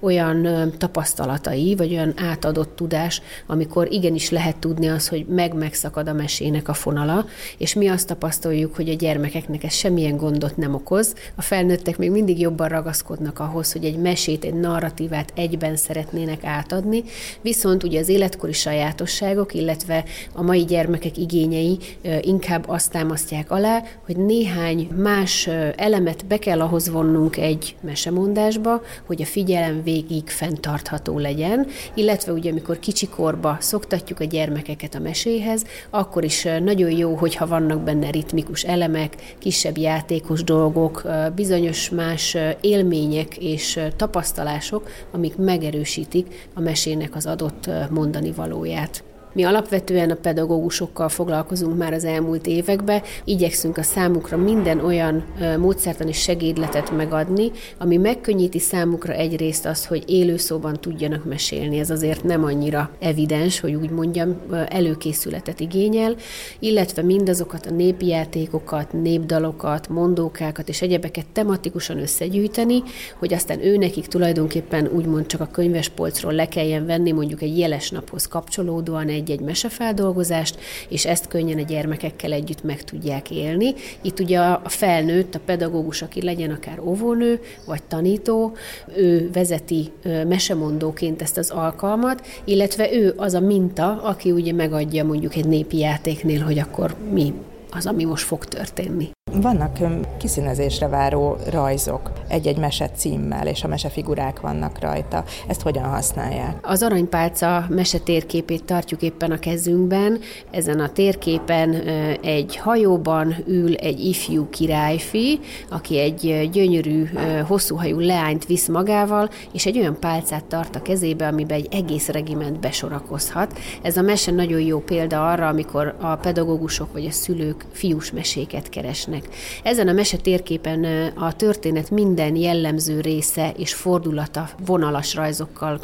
olyan 0.00 0.46
tapasztalatai, 0.78 1.74
vagy 1.76 1.92
olyan 1.92 2.12
átadott 2.16 2.76
tudás, 2.76 3.22
amikor 3.46 3.92
igenis 3.92 4.30
lehet 4.30 4.56
tudni 4.56 4.88
az, 4.88 5.08
hogy 5.08 5.26
meg-megszakad 5.26 6.08
a 6.08 6.12
mesének 6.12 6.68
a 6.68 6.74
fonala, 6.74 7.26
és 7.58 7.74
mi 7.74 7.88
azt 7.88 8.06
tapasztaljuk, 8.06 8.74
hogy 8.74 8.88
a 8.88 8.94
gyermekeknek 8.94 9.64
ez 9.64 9.72
semmilyen 9.72 10.16
gondot 10.16 10.56
nem 10.56 10.74
okoz. 10.74 11.14
A 11.34 11.42
felnőttek 11.42 11.98
még 11.98 12.10
mindig 12.10 12.40
jobban 12.40 12.68
ragaszkodnak 12.68 13.38
ahhoz, 13.38 13.72
hogy 13.72 13.84
egy 13.84 13.98
mesét, 13.98 14.44
egy 14.44 14.54
narratívát 14.54 15.32
egyben 15.34 15.76
szeretnének 15.76 16.44
átadni, 16.44 17.02
viszont 17.40 17.82
ugye 17.82 18.00
az 18.00 18.08
életkori 18.08 18.52
sajátosságok, 18.52 19.54
illetve 19.54 20.04
a 20.32 20.42
mai 20.42 20.64
gyermekek 20.64 21.16
igényei 21.16 21.78
inkább 22.20 22.64
azt 22.68 22.90
támasztják 22.90 23.50
alá, 23.50 23.82
hogy 24.04 24.16
néhány 24.16 24.88
más 24.96 25.46
elemet 25.76 26.26
be 26.26 26.38
kell 26.38 26.60
ahhoz 26.60 26.88
vonnunk 26.88 27.36
egy 27.36 27.76
mesemondásba, 27.80 28.82
hogy 29.06 29.22
a 29.22 29.24
figyelem 29.24 29.82
végig 29.82 30.28
fenntartható 30.28 31.18
legyen, 31.18 31.66
illetve 31.94 32.32
ugye 32.32 32.50
amikor 32.50 32.78
kicsikorba 32.78 33.56
szoktatjuk 33.60 34.20
a 34.20 34.24
gyermekeket 34.24 34.94
a 34.94 34.98
meséhez, 34.98 35.64
akkor 35.90 36.24
is 36.24 36.42
nagyon 36.42 36.90
jó, 36.90 37.14
hogyha 37.14 37.46
vannak 37.46 37.80
benne 37.80 38.10
ritmikus 38.10 38.62
elemek, 38.62 39.34
kisebb 39.38 39.78
játékos 39.78 40.44
dolgok, 40.44 41.02
bizonyos 41.34 41.90
más 41.90 42.36
élmények 42.60 43.36
és 43.36 43.80
tapasztalások, 43.96 44.88
amik 45.12 45.36
megerősítik 45.36 46.48
a 46.54 46.60
mesének 46.60 47.14
az 47.14 47.26
adott 47.26 47.70
mondani 47.90 48.32
valóját. 48.32 49.04
Mi 49.36 49.44
alapvetően 49.44 50.10
a 50.10 50.14
pedagógusokkal 50.14 51.08
foglalkozunk 51.08 51.76
már 51.76 51.92
az 51.92 52.04
elmúlt 52.04 52.46
években, 52.46 53.02
igyekszünk 53.24 53.76
a 53.76 53.82
számukra 53.82 54.36
minden 54.36 54.84
olyan 54.84 55.24
módszertani 55.58 56.12
segédletet 56.12 56.96
megadni, 56.96 57.50
ami 57.78 57.96
megkönnyíti 57.96 58.58
számukra 58.58 59.12
egyrészt 59.12 59.66
azt, 59.66 59.86
hogy 59.86 60.04
élőszóban 60.06 60.80
tudjanak 60.80 61.24
mesélni. 61.24 61.78
Ez 61.78 61.90
azért 61.90 62.24
nem 62.24 62.44
annyira 62.44 62.90
evidens, 62.98 63.60
hogy 63.60 63.74
úgy 63.74 63.90
mondjam, 63.90 64.36
előkészületet 64.68 65.60
igényel, 65.60 66.16
illetve 66.58 67.02
mindazokat 67.02 67.66
a 67.66 67.70
népi 67.70 68.06
játékokat, 68.06 68.92
népdalokat, 68.92 69.88
mondókákat 69.88 70.68
és 70.68 70.82
egyebeket 70.82 71.26
tematikusan 71.32 71.98
összegyűjteni, 71.98 72.82
hogy 73.18 73.34
aztán 73.34 73.64
ő 73.64 73.76
nekik 73.76 74.06
tulajdonképpen 74.06 74.86
úgymond 74.86 75.26
csak 75.26 75.40
a 75.40 75.48
könyvespolcról 75.52 76.32
le 76.32 76.48
kelljen 76.48 76.86
venni 76.86 77.12
mondjuk 77.12 77.42
egy 77.42 77.58
jeles 77.58 77.90
naphoz 77.90 78.26
kapcsolódóan 78.26 79.08
egy-egy 79.26 79.40
mesefeldolgozást, 79.40 80.58
és 80.88 81.06
ezt 81.06 81.28
könnyen 81.28 81.58
a 81.58 81.62
gyermekekkel 81.62 82.32
együtt 82.32 82.62
meg 82.62 82.82
tudják 82.82 83.30
élni. 83.30 83.74
Itt 84.02 84.20
ugye 84.20 84.38
a 84.38 84.62
felnőtt, 84.64 85.34
a 85.34 85.40
pedagógus, 85.44 86.02
aki 86.02 86.22
legyen 86.22 86.50
akár 86.50 86.80
óvónő 86.80 87.40
vagy 87.66 87.82
tanító, 87.82 88.56
ő 88.96 89.30
vezeti 89.32 89.92
mesemondóként 90.28 91.22
ezt 91.22 91.36
az 91.36 91.50
alkalmat, 91.50 92.26
illetve 92.44 92.92
ő 92.92 93.14
az 93.16 93.34
a 93.34 93.40
minta, 93.40 94.02
aki 94.02 94.30
ugye 94.30 94.52
megadja 94.52 95.04
mondjuk 95.04 95.34
egy 95.34 95.46
népi 95.46 95.78
játéknél, 95.78 96.40
hogy 96.40 96.58
akkor 96.58 96.94
mi 97.12 97.32
az, 97.70 97.86
ami 97.86 98.04
most 98.04 98.24
fog 98.24 98.44
történni. 98.44 99.15
Vannak 99.40 99.78
kiszínezésre 100.18 100.88
váró 100.88 101.36
rajzok 101.50 102.12
egy-egy 102.28 102.58
mese 102.58 102.90
címmel, 102.90 103.46
és 103.46 103.64
a 103.64 103.68
mesefigurák 103.68 104.40
vannak 104.40 104.80
rajta. 104.80 105.24
Ezt 105.46 105.62
hogyan 105.62 105.84
használják? 105.84 106.58
Az 106.62 106.82
aranypálca 106.82 107.66
mese 107.68 107.98
térképét 107.98 108.64
tartjuk 108.64 109.02
éppen 109.02 109.30
a 109.30 109.38
kezünkben. 109.38 110.18
Ezen 110.50 110.80
a 110.80 110.88
térképen 110.88 111.74
egy 112.22 112.56
hajóban 112.56 113.34
ül 113.46 113.74
egy 113.74 114.00
ifjú 114.00 114.48
királyfi, 114.50 115.40
aki 115.70 115.98
egy 115.98 116.48
gyönyörű, 116.52 117.08
hosszúhajú 117.46 117.98
leányt 117.98 118.46
visz 118.46 118.68
magával, 118.68 119.30
és 119.52 119.66
egy 119.66 119.78
olyan 119.78 120.00
pálcát 120.00 120.44
tart 120.44 120.76
a 120.76 120.82
kezébe, 120.82 121.26
amiben 121.26 121.58
egy 121.58 121.68
egész 121.70 122.08
regiment 122.08 122.60
besorakozhat. 122.60 123.58
Ez 123.82 123.96
a 123.96 124.02
mese 124.02 124.30
nagyon 124.30 124.60
jó 124.60 124.78
példa 124.78 125.30
arra, 125.30 125.48
amikor 125.48 125.96
a 126.00 126.16
pedagógusok 126.16 126.92
vagy 126.92 127.06
a 127.06 127.10
szülők 127.10 127.64
fiús 127.72 128.12
meséket 128.12 128.68
keresnek. 128.68 129.25
Ezen 129.62 129.88
a 129.88 129.92
mese 129.92 130.16
térképen 130.16 130.84
a 131.14 131.32
történet 131.32 131.90
minden 131.90 132.36
jellemző 132.36 133.00
része 133.00 133.52
és 133.56 133.74
fordulata 133.74 134.48
vonalas 134.66 135.14
rajzokkal 135.14 135.80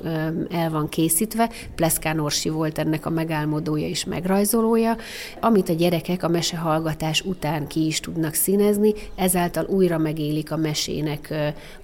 el 0.51 0.71
van 0.71 0.89
készítve. 0.89 1.51
Pleszkán 1.75 2.19
Orsi 2.19 2.49
volt 2.49 2.79
ennek 2.79 3.07
a 3.07 3.11
megálmodója 3.11 3.87
és 3.87 4.05
megrajzolója, 4.05 4.97
amit 5.41 5.69
a 5.69 5.73
gyerekek 5.73 6.23
a 6.23 6.29
mesehallgatás 6.29 7.21
után 7.21 7.67
ki 7.67 7.87
is 7.87 8.01
tudnak 8.01 8.35
színezni, 8.35 8.93
ezáltal 9.15 9.67
újra 9.69 9.99
megélik 9.99 10.53
a 10.53 10.57
mesének 10.57 11.35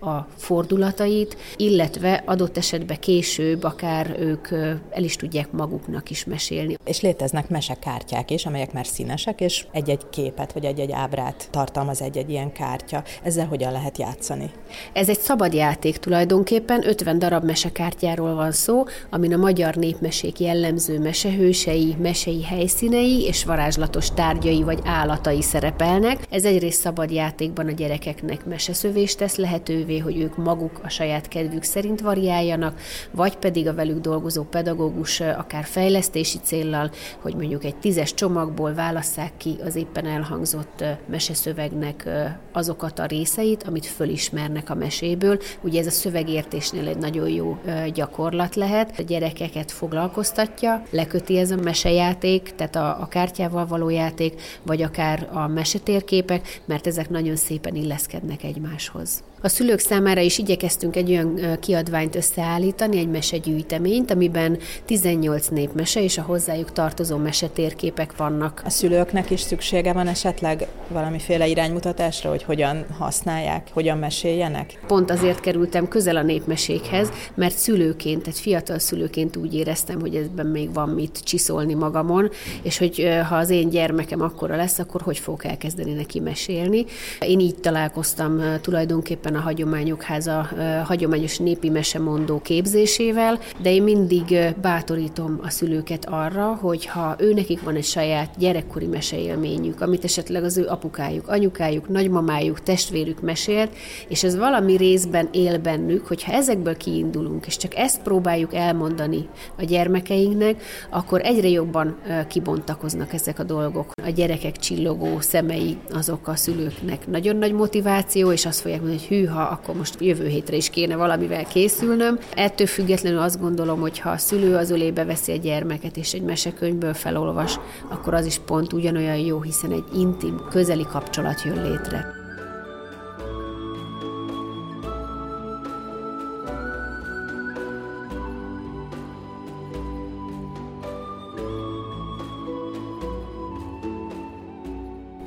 a 0.01 0.19
fordulatait, 0.37 1.37
illetve 1.57 2.23
adott 2.27 2.57
esetben 2.57 2.99
később 3.01 3.65
akár 3.65 4.17
ők 4.19 4.51
el 4.91 5.03
is 5.03 5.17
tudják 5.17 5.53
maguknak 5.53 6.11
is 6.11 6.25
mesélni. 6.25 6.77
És 6.85 7.01
léteznek 7.01 7.49
mesekártyák 7.49 8.31
is, 8.31 8.47
amelyek 8.47 8.73
már 8.73 8.87
színesek, 8.87 9.41
és 9.41 9.67
egy-egy 9.73 10.09
képet 10.11 10.53
vagy 10.53 10.65
egy-egy 10.65 10.93
ábrát 10.93 11.48
tartalmaz 11.51 12.03
egy-egy 12.03 12.31
ilyen 12.31 12.53
kártya. 12.53 13.03
Ezzel 13.23 13.47
hogyan 13.47 13.73
lehet 13.73 13.99
játszani? 13.99 14.51
Ez 14.93 15.09
egy 15.09 15.19
szabad 15.19 15.55
játék 15.55 15.97
tulajdonképpen, 15.97 16.89
50 16.89 17.19
darab 17.19 17.45
mesekártyáról 17.45 18.35
van 18.35 18.53
szó, 18.53 18.85
amin 19.11 19.33
a 19.33 19.37
magyar 19.37 19.75
népmesék 19.75 20.41
jellemző 20.41 20.99
mesehősei, 20.99 21.97
mesei 21.99 22.43
helyszínei 22.43 23.23
és 23.27 23.45
varázslatos 23.45 24.11
tárgyai 24.11 24.63
vagy 24.63 24.79
állatai 24.85 25.43
szerepelnek. 25.43 26.27
Ez 26.31 26.45
egyrészt 26.45 26.81
szabad 26.81 27.11
játékban 27.11 27.67
a 27.67 27.71
gyerekeknek 27.71 28.45
meseszövést 28.45 29.19
tesz 29.19 29.37
lehetővé, 29.37 29.99
hogy 29.99 30.21
ők 30.21 30.37
maguk 30.37 30.81
a 30.85 30.89
saját 30.89 31.29
kedvük 31.29 31.63
szerint 31.63 32.01
variáljanak, 32.01 32.81
vagy 33.11 33.37
pedig 33.37 33.69
a 33.69 33.75
velük 33.75 34.01
dolgozó 34.01 34.43
pedagógus 34.43 35.21
akár 35.21 35.65
fejlesztési 35.65 36.39
céllal, 36.43 36.91
hogy 37.23 37.35
mondjuk 37.35 37.65
egy 37.65 37.77
tízes 37.77 38.15
csomagból 38.15 38.75
válasszák 38.75 39.33
ki 39.37 39.57
az 39.65 39.77
éppen 39.77 40.07
elhangzott 40.07 40.85
mese 41.07 41.28
szövegnek 41.35 42.09
azokat 42.53 42.99
a 42.99 43.07
részeit, 43.07 43.63
amit 43.63 43.87
fölismernek 43.87 44.71
a 44.71 44.75
meséből. 44.75 45.39
Ugye 45.61 45.81
ez 45.81 45.87
a 45.87 45.91
szövegértésnél 45.91 46.89
egy 46.89 46.99
nagyon 46.99 47.29
jó 47.29 47.59
gyakorlat 47.95 48.55
lehet. 48.55 48.99
A 48.99 49.03
gyerekeket 49.03 49.71
foglalkoztatja, 49.71 50.83
leköti 50.91 51.39
ez 51.39 51.51
a 51.51 51.57
mesejáték, 51.57 52.55
tehát 52.57 52.77
a, 52.77 53.01
a 53.01 53.09
kártyával 53.09 53.67
való 53.67 53.89
játék, 53.89 54.41
vagy 54.63 54.83
akár 54.83 55.29
a 55.33 55.47
mesetérképek, 55.47 56.61
mert 56.65 56.87
ezek 56.87 57.09
nagyon 57.09 57.37
szépen 57.37 57.75
illeszkednek 57.75 58.45
egymáshoz. 58.45 59.23
A 59.41 59.49
szülők 59.49 59.79
számára 59.79 60.21
is 60.21 60.39
igyekeztünk 60.39 60.97
egy 60.97 61.11
olyan 61.11 61.59
kiadványt 61.61 62.15
összeállítani, 62.15 62.99
egy 62.99 63.09
mesegyűjteményt, 63.09 64.11
amiben 64.11 64.59
18 64.85 65.47
népmese 65.49 66.03
és 66.03 66.19
a 66.19 66.23
hozzájuk 66.23 66.73
tartozó 66.73 67.17
mesetérképek 67.17 68.17
vannak. 68.17 68.63
A 68.65 68.71
szülőknek 68.71 69.31
is 69.31 69.41
szüksége 69.41 69.93
van 69.93 70.07
esetleg 70.07 70.67
valamiféle 70.89 71.47
iránymutatásra, 71.47 72.31
hogy 72.31 72.43
hogyan 72.43 72.85
használják, 72.99 73.69
hogyan 73.73 73.99
meséljenek? 73.99 74.79
Pont 74.87 75.11
azért 75.11 75.41
kerültem 75.41 75.89
közel 75.89 76.17
a 76.17 76.23
népmesékhez, 76.23 77.11
mert 77.35 77.57
szülőként, 77.57 78.27
egy 78.27 78.39
fiatal 78.39 78.79
szülőként 78.79 79.37
úgy 79.37 79.55
éreztem, 79.55 80.01
hogy 80.01 80.15
ebben 80.15 80.47
még 80.47 80.73
van 80.73 80.89
mit 80.89 81.19
csiszolni 81.25 81.75
magamon, 81.75 82.31
és 82.63 82.79
hogy 82.79 83.09
ha 83.29 83.37
az 83.37 83.51
én 83.51 83.69
gyermekem 83.69 84.21
akkora 84.21 84.57
lesz, 84.57 84.79
akkor 84.79 85.01
hogy 85.01 85.19
fogok 85.19 85.45
elkezdeni 85.45 85.93
neki 85.93 86.21
mesélni. 86.21 86.85
Én 87.21 87.41
így 87.41 87.57
találkoztam 87.57 88.43
tulajdonképpen 88.61 89.27
tulajdonképpen 89.29 89.35
a 89.35 89.41
Hagyományok 89.41 90.03
Háza 90.03 90.49
hagyományos 90.85 91.39
népi 91.39 91.69
mesemondó 91.71 92.41
képzésével, 92.41 93.39
de 93.63 93.73
én 93.73 93.83
mindig 93.83 94.55
bátorítom 94.61 95.39
a 95.43 95.51
szülőket 95.51 96.05
arra, 96.05 96.59
hogy 96.61 96.87
ha 96.87 97.17
ő 97.19 97.33
nekik 97.33 97.63
van 97.63 97.75
egy 97.75 97.85
saját 97.85 98.35
gyerekkori 98.39 98.87
meseélményük, 98.87 99.81
amit 99.81 100.05
esetleg 100.05 100.45
az 100.45 100.57
ő 100.57 100.67
apukájuk, 100.67 101.29
anyukájuk, 101.29 101.89
nagymamájuk, 101.89 102.63
testvérük 102.63 103.21
mesélt, 103.21 103.71
és 104.09 104.23
ez 104.25 104.37
valami 104.37 104.77
részben 104.77 105.29
él 105.33 105.59
bennük, 105.59 106.07
hogyha 106.07 106.33
ezekből 106.33 106.77
kiindulunk, 106.77 107.47
és 107.47 107.57
csak 107.57 107.77
ezt 107.77 108.03
próbáljuk 108.03 108.55
elmondani 108.55 109.29
a 109.59 109.65
gyermekeinknek, 109.65 110.63
akkor 110.91 111.21
egyre 111.25 111.49
jobban 111.49 111.97
kibontakoznak 112.29 113.13
ezek 113.13 113.39
a 113.39 113.43
dolgok. 113.43 113.91
A 114.03 114.11
gyerekek 114.11 114.57
csillogó 114.57 115.21
szemei 115.21 115.77
azok 115.93 116.29
a 116.29 116.37
szülőknek 116.37 117.07
nagyon 117.07 117.37
nagy 117.37 117.53
motiváció, 117.53 118.33
és 118.33 118.47
azt 118.47 118.61
fogják 118.61 118.81
mondani, 118.81 119.01
hogy 119.01 119.09
hű, 119.09 119.18
hűha, 119.19 119.43
akkor 119.43 119.75
most 119.75 120.01
jövő 120.01 120.27
hétre 120.27 120.57
is 120.57 120.71
kéne 120.71 120.97
valamivel 120.97 121.45
készülnöm. 121.45 122.19
Ettől 122.35 122.67
függetlenül 122.67 123.19
azt 123.19 123.41
gondolom, 123.41 123.81
hogy 123.81 123.99
ha 123.99 124.11
a 124.11 124.19
szülő 124.19 124.57
az 124.57 124.71
ölébe 124.71 125.05
veszi 125.05 125.33
a 125.33 125.37
gyermeket, 125.37 125.97
és 125.97 126.13
egy 126.13 126.23
mesekönyvből 126.23 126.95
felolvas, 126.95 127.59
akkor 127.89 128.15
az 128.15 128.27
is 128.27 128.39
pont 128.39 128.73
ugyanolyan 128.73 129.17
jó, 129.17 129.43
hiszen 129.43 129.73
egy 129.73 129.85
intim, 129.95 130.41
közeli 130.51 130.87
kapcsolat 130.91 131.43
jön 131.43 131.63
létre. 131.71 132.18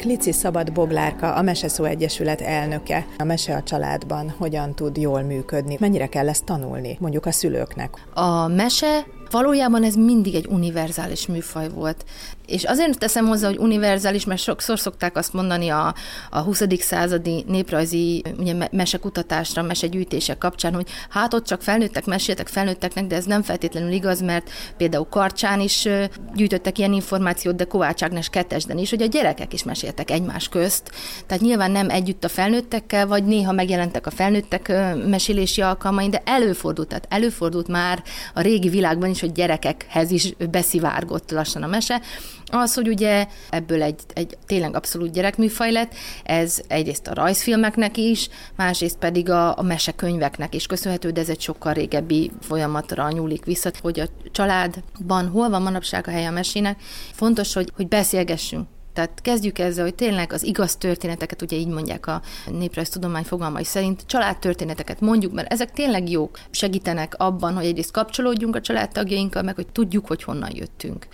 Klici 0.02 0.32
Szabad 0.32 0.74
Boglárka, 0.74 1.34
a 1.34 1.42
Meseszó 1.42 1.84
Egyesület 1.84 2.42
elnöke. 2.42 3.06
A 3.18 3.24
mese 3.24 3.56
a 3.56 3.64
családban 3.64 4.34
hogyan 4.38 4.76
tud 4.76 4.98
jól 4.98 5.22
működni? 5.22 5.78
Mennyire 5.80 6.08
kell 6.08 6.30
ezt 6.30 6.46
tanulni, 6.46 6.98
mondjuk 7.00 7.26
a 7.26 7.32
szülőknek? 7.32 8.08
A 8.14 8.48
mese 8.48 9.06
valójában 9.32 9.84
ez 9.84 9.96
mindig 9.96 10.36
egy 10.36 10.48
univerzális 10.50 11.28
műfaj 11.28 11.70
volt. 11.70 12.06
És 12.52 12.64
azért 12.64 12.98
teszem 12.98 13.28
hozzá, 13.28 13.48
hogy 13.48 13.58
univerzális, 13.58 14.26
mert 14.26 14.42
sokszor 14.42 14.80
szokták 14.80 15.18
azt 15.18 15.34
mondani 15.34 15.70
a, 15.70 15.96
a 16.30 16.40
20. 16.40 16.64
századi 16.80 17.44
néprajzi 17.48 18.24
ugye, 18.38 18.68
mesekutatásra, 18.72 19.62
mesegyűjtések 19.62 20.38
kapcsán, 20.38 20.74
hogy 20.74 20.88
hát 21.10 21.34
ott 21.34 21.46
csak 21.46 21.62
felnőttek, 21.62 22.06
meséltek 22.06 22.48
felnőtteknek, 22.48 23.08
de 23.08 23.16
ez 23.16 23.26
nem 23.26 23.42
feltétlenül 23.42 23.92
igaz, 23.92 24.22
mert 24.22 24.50
például 24.78 25.08
Karcsán 25.10 25.60
is 25.60 25.88
gyűjtöttek 26.36 26.78
ilyen 26.78 26.94
információt, 26.94 27.56
de 27.56 27.64
Kovács 27.64 28.04
Ágnes 28.04 28.30
Kettesden 28.30 28.78
is, 28.78 28.90
hogy 28.90 29.02
a 29.02 29.06
gyerekek 29.06 29.54
is 29.54 29.64
meséltek 29.64 30.12
egymás 30.12 30.50
közt. 30.50 30.92
Tehát 31.28 31.44
nyilván 31.44 31.72
nem 31.72 31.90
együtt 31.90 32.24
a 32.24 32.30
felnőttekkel, 32.30 33.08
vagy 33.08 33.24
néha 33.24 33.52
megjelentek 33.52 34.06
a 34.06 34.12
felnőttek 34.12 34.72
mesélési 35.08 35.62
alkalmai, 35.62 36.10
de 36.10 36.22
előfordult, 36.26 36.88
tehát 36.88 37.08
előfordult 37.10 37.68
már 37.68 38.04
a 38.34 38.42
régi 38.42 38.70
világban 38.70 39.10
is, 39.10 39.21
hogy 39.22 39.32
gyerekekhez 39.32 40.12
is 40.12 40.34
beszivárgott 40.52 41.32
lassan 41.32 41.64
a 41.64 41.68
mese, 41.68 42.02
az, 42.46 42.74
hogy 42.74 42.88
ugye 42.88 43.28
ebből 43.50 43.82
egy, 43.82 44.00
egy 44.14 44.38
tényleg 44.46 44.76
abszolút 44.76 45.12
gyerekműfaj 45.12 45.72
lett, 45.72 45.94
ez 46.24 46.60
egyrészt 46.68 47.08
a 47.08 47.14
rajzfilmeknek 47.14 47.98
is, 47.98 48.30
másrészt 48.56 48.98
pedig 48.98 49.30
a, 49.30 49.58
a 49.58 49.62
mesekönyveknek 49.62 50.56
is 50.56 50.66
köszönhető, 50.66 51.10
de 51.10 51.22
ez 51.22 51.30
egy 51.30 51.42
sokkal 51.42 51.74
régebbi 51.74 52.32
folyamatra 52.42 53.12
nyúlik 53.12 53.46
vissza, 53.46 53.72
hogy 53.82 54.00
a 54.00 54.08
családban 54.32 55.28
hol 55.28 55.50
van 55.50 55.62
manapság 55.62 56.08
a 56.08 56.12
helye 56.12 56.28
a 56.28 56.32
mesének. 56.32 56.80
Fontos, 57.14 57.54
hogy, 57.54 57.72
hogy 57.76 57.88
beszélgessünk 57.88 58.68
tehát 58.94 59.22
kezdjük 59.22 59.60
ezzel, 59.60 59.84
hogy 59.84 59.96
tényleg 59.96 60.34
az 60.34 60.44
igaz 60.44 60.76
történeteket, 60.76 61.42
ugye 61.42 61.58
így 61.58 61.68
mondják 61.68 62.08
a 62.08 62.22
néprajztudomány 62.46 63.24
fogalmai 63.24 63.64
szerint, 63.64 64.04
családtörténeteket 64.06 65.00
mondjuk, 65.00 65.34
mert 65.34 65.52
ezek 65.52 65.72
tényleg 65.72 66.10
jók, 66.10 66.40
segítenek 66.52 67.14
abban, 67.18 67.54
hogy 67.54 67.66
egyrészt 67.66 67.92
kapcsolódjunk 67.92 68.56
a 68.56 68.62
családtagjainkkal, 68.62 69.42
meg 69.42 69.56
hogy 69.56 69.68
tudjuk, 69.68 70.08
hogy 70.08 70.24
honnan 70.24 70.56
jöttünk. 70.56 71.08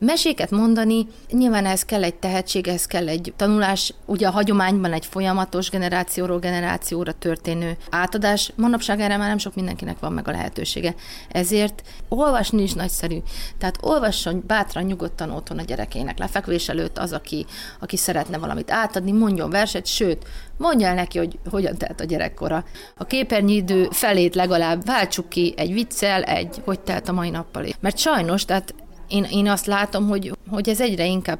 Meséket 0.00 0.50
mondani, 0.50 1.06
nyilván 1.30 1.66
ez 1.66 1.84
kell 1.84 2.02
egy 2.02 2.14
tehetség, 2.14 2.68
ez 2.68 2.86
kell 2.86 3.08
egy 3.08 3.32
tanulás, 3.36 3.94
ugye 4.04 4.26
a 4.26 4.30
hagyományban 4.30 4.92
egy 4.92 5.06
folyamatos 5.06 5.70
generációról 5.70 6.38
generációra 6.38 7.12
történő 7.12 7.76
átadás, 7.90 8.52
manapság 8.56 9.00
erre 9.00 9.16
már 9.16 9.28
nem 9.28 9.38
sok 9.38 9.54
mindenkinek 9.54 9.98
van 9.98 10.12
meg 10.12 10.28
a 10.28 10.30
lehetősége. 10.30 10.94
Ezért 11.28 11.82
olvasni 12.08 12.62
is 12.62 12.72
nagyszerű. 12.72 13.18
Tehát 13.58 13.78
olvasson 13.80 14.42
bátran, 14.46 14.84
nyugodtan 14.84 15.30
otthon 15.30 15.58
a 15.58 15.62
gyerekének 15.62 16.18
lefekvés 16.18 16.68
előtt 16.68 16.98
az, 16.98 17.12
aki, 17.12 17.46
aki 17.80 17.96
szeretne 17.96 18.38
valamit 18.38 18.70
átadni, 18.70 19.12
mondjon 19.12 19.50
verset, 19.50 19.86
sőt, 19.86 20.26
mondja 20.56 20.86
el 20.86 20.94
neki, 20.94 21.18
hogy 21.18 21.38
hogyan 21.50 21.76
telt 21.76 22.00
a 22.00 22.04
gyerekkora. 22.04 22.64
A 22.96 23.04
képernyőidő 23.04 23.88
felét 23.90 24.34
legalább 24.34 24.84
váltsuk 24.84 25.28
ki 25.28 25.54
egy 25.56 25.72
viccel, 25.72 26.22
egy 26.22 26.62
hogy 26.64 26.80
telt 26.80 27.08
a 27.08 27.12
mai 27.12 27.30
nappal. 27.30 27.66
Mert 27.80 27.98
sajnos, 27.98 28.44
tehát 28.44 28.74
én, 29.10 29.26
én 29.30 29.48
azt 29.48 29.66
látom, 29.66 30.08
hogy, 30.08 30.32
hogy 30.48 30.68
ez 30.68 30.80
egyre 30.80 31.06
inkább 31.06 31.38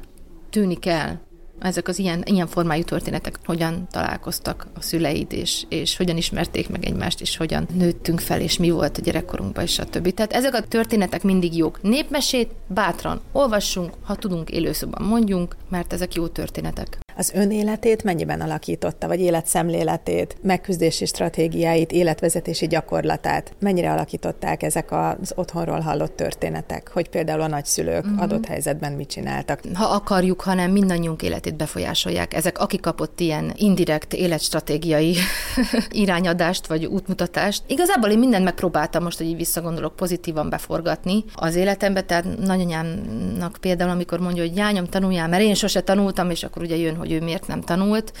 tűnik 0.49 0.85
el, 0.85 1.21
ezek 1.59 1.87
az 1.87 1.99
ilyen, 1.99 2.23
ilyen 2.25 2.47
formájú 2.47 2.83
történetek, 2.83 3.39
hogyan 3.45 3.87
találkoztak 3.91 4.67
a 4.73 4.81
szüleid, 4.81 5.33
és, 5.33 5.63
és 5.69 5.97
hogyan 5.97 6.17
ismerték 6.17 6.69
meg 6.69 6.85
egymást, 6.85 7.21
és 7.21 7.37
hogyan 7.37 7.67
nőttünk 7.73 8.19
fel, 8.19 8.41
és 8.41 8.57
mi 8.57 8.69
volt 8.69 8.97
a 8.97 9.01
gyerekkorunkban, 9.01 9.63
és 9.63 9.79
a 9.79 9.85
többi. 9.85 10.11
Tehát 10.11 10.33
ezek 10.33 10.53
a 10.53 10.61
történetek 10.61 11.23
mindig 11.23 11.57
jók. 11.57 11.81
Népmesét 11.81 12.51
bátran 12.67 13.21
olvassunk, 13.31 13.93
ha 14.03 14.15
tudunk 14.15 14.49
élőszóban 14.49 15.07
mondjunk, 15.07 15.55
mert 15.69 15.93
ezek 15.93 16.13
jó 16.13 16.27
történetek. 16.27 16.99
Az 17.17 17.31
ön 17.35 17.51
életét 17.51 18.03
mennyiben 18.03 18.41
alakította, 18.41 19.07
vagy 19.07 19.19
életszemléletét, 19.19 20.35
megküzdési 20.41 21.05
stratégiáit, 21.05 21.91
életvezetési 21.91 22.67
gyakorlatát? 22.67 23.53
Mennyire 23.59 23.91
alakították 23.91 24.63
ezek 24.63 24.91
az 24.91 25.33
otthonról 25.35 25.79
hallott 25.79 26.15
történetek, 26.15 26.89
hogy 26.93 27.09
például 27.09 27.41
a 27.41 27.47
nagyszülők 27.47 28.05
uh-huh. 28.05 28.21
adott 28.21 28.45
helyzetben 28.45 28.93
mit 28.93 29.09
csináltak? 29.09 29.59
Ha 29.73 29.85
akarjuk, 29.85 30.41
hanem 30.41 30.71
mindannyiunk 30.71 31.21
életét 31.21 31.55
befolyásolják. 31.55 32.33
Ezek, 32.33 32.59
aki 32.59 32.77
kapott 32.77 33.19
ilyen 33.19 33.53
indirekt 33.55 34.13
életstratégiai 34.13 35.15
irányadást, 35.89 36.67
vagy 36.67 36.85
útmutatást. 36.85 37.63
Igazából 37.67 38.09
én 38.09 38.19
mindent 38.19 38.43
megpróbáltam 38.43 39.03
most, 39.03 39.17
hogy 39.17 39.27
így 39.27 39.35
visszagondolok, 39.35 39.95
pozitívan 39.95 40.49
beforgatni 40.49 41.23
az 41.33 41.55
életembe, 41.55 42.01
tehát 42.01 42.37
nagyanyámnak 42.39 43.57
például, 43.59 43.89
amikor 43.89 44.19
mondja, 44.19 44.43
hogy 44.43 44.55
jányom, 44.55 44.85
tanuljál, 44.85 45.27
mert 45.27 45.43
én 45.43 45.53
sose 45.53 45.81
tanultam, 45.81 46.29
és 46.29 46.43
akkor 46.43 46.61
ugye 46.61 46.75
jön, 46.75 46.95
hogy 47.01 47.11
ő 47.11 47.21
miért 47.21 47.47
nem 47.47 47.61
tanult, 47.61 48.13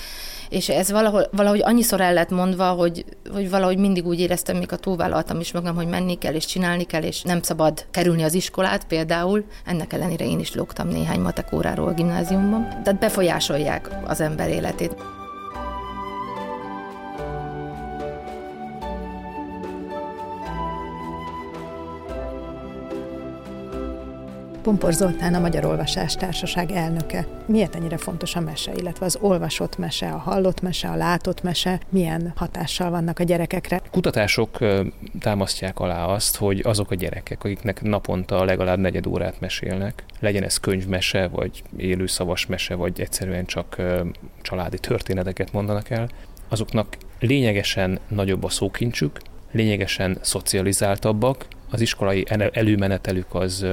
és 0.49 0.69
ez 0.69 0.91
valahol, 0.91 1.27
valahogy 1.31 1.61
annyiszor 1.63 2.01
el 2.01 2.13
lett 2.13 2.29
mondva, 2.29 2.69
hogy, 2.69 3.05
hogy 3.33 3.49
valahogy 3.49 3.77
mindig 3.77 4.05
úgy 4.05 4.19
éreztem, 4.19 4.57
mikor 4.57 4.79
túlvállaltam 4.79 5.39
is 5.39 5.51
magam, 5.51 5.75
hogy 5.75 5.87
menni 5.87 6.17
kell, 6.17 6.33
és 6.33 6.45
csinálni 6.45 6.83
kell, 6.83 7.03
és 7.03 7.21
nem 7.21 7.41
szabad 7.41 7.85
kerülni 7.91 8.23
az 8.23 8.33
iskolát 8.33 8.83
például. 8.85 9.45
Ennek 9.65 9.93
ellenére 9.93 10.25
én 10.25 10.39
is 10.39 10.55
lógtam 10.55 10.87
néhány 10.87 11.19
matekóráról 11.19 11.87
a 11.87 11.93
gimnáziumban. 11.93 12.67
Tehát 12.83 12.99
befolyásolják 12.99 13.89
az 14.05 14.21
ember 14.21 14.49
életét. 14.49 15.20
Pompor 24.61 24.93
Zoltán 24.93 25.33
a 25.33 25.39
Magyar 25.39 25.65
Olvasás 25.65 26.15
Társaság 26.15 26.71
elnöke. 26.71 27.27
Miért 27.45 27.75
ennyire 27.75 27.97
fontos 27.97 28.35
a 28.35 28.39
mese, 28.39 28.71
illetve 28.75 29.05
az 29.05 29.17
olvasott 29.21 29.77
mese, 29.77 30.11
a 30.11 30.17
hallott 30.17 30.61
mese, 30.61 30.87
a 30.89 30.95
látott 30.95 31.43
mese, 31.43 31.79
milyen 31.89 32.33
hatással 32.35 32.89
vannak 32.89 33.19
a 33.19 33.23
gyerekekre? 33.23 33.81
Kutatások 33.91 34.57
támasztják 35.19 35.79
alá 35.79 36.05
azt, 36.05 36.35
hogy 36.35 36.61
azok 36.63 36.91
a 36.91 36.95
gyerekek, 36.95 37.43
akiknek 37.43 37.81
naponta 37.81 38.43
legalább 38.43 38.79
negyed 38.79 39.07
órát 39.07 39.39
mesélnek, 39.39 40.03
legyen 40.19 40.43
ez 40.43 40.57
könyvmese, 40.57 41.27
vagy 41.27 41.63
élőszavas 41.77 42.45
mese, 42.45 42.75
vagy 42.75 43.01
egyszerűen 43.01 43.45
csak 43.45 43.81
családi 44.41 44.79
történeteket 44.79 45.51
mondanak 45.51 45.89
el, 45.89 46.09
azoknak 46.49 46.97
lényegesen 47.19 47.99
nagyobb 48.07 48.43
a 48.43 48.49
szókincsük, 48.49 49.19
lényegesen 49.51 50.17
szocializáltabbak, 50.21 51.45
az 51.69 51.81
iskolai 51.81 52.25
előmenetelük 52.51 53.35
az 53.35 53.65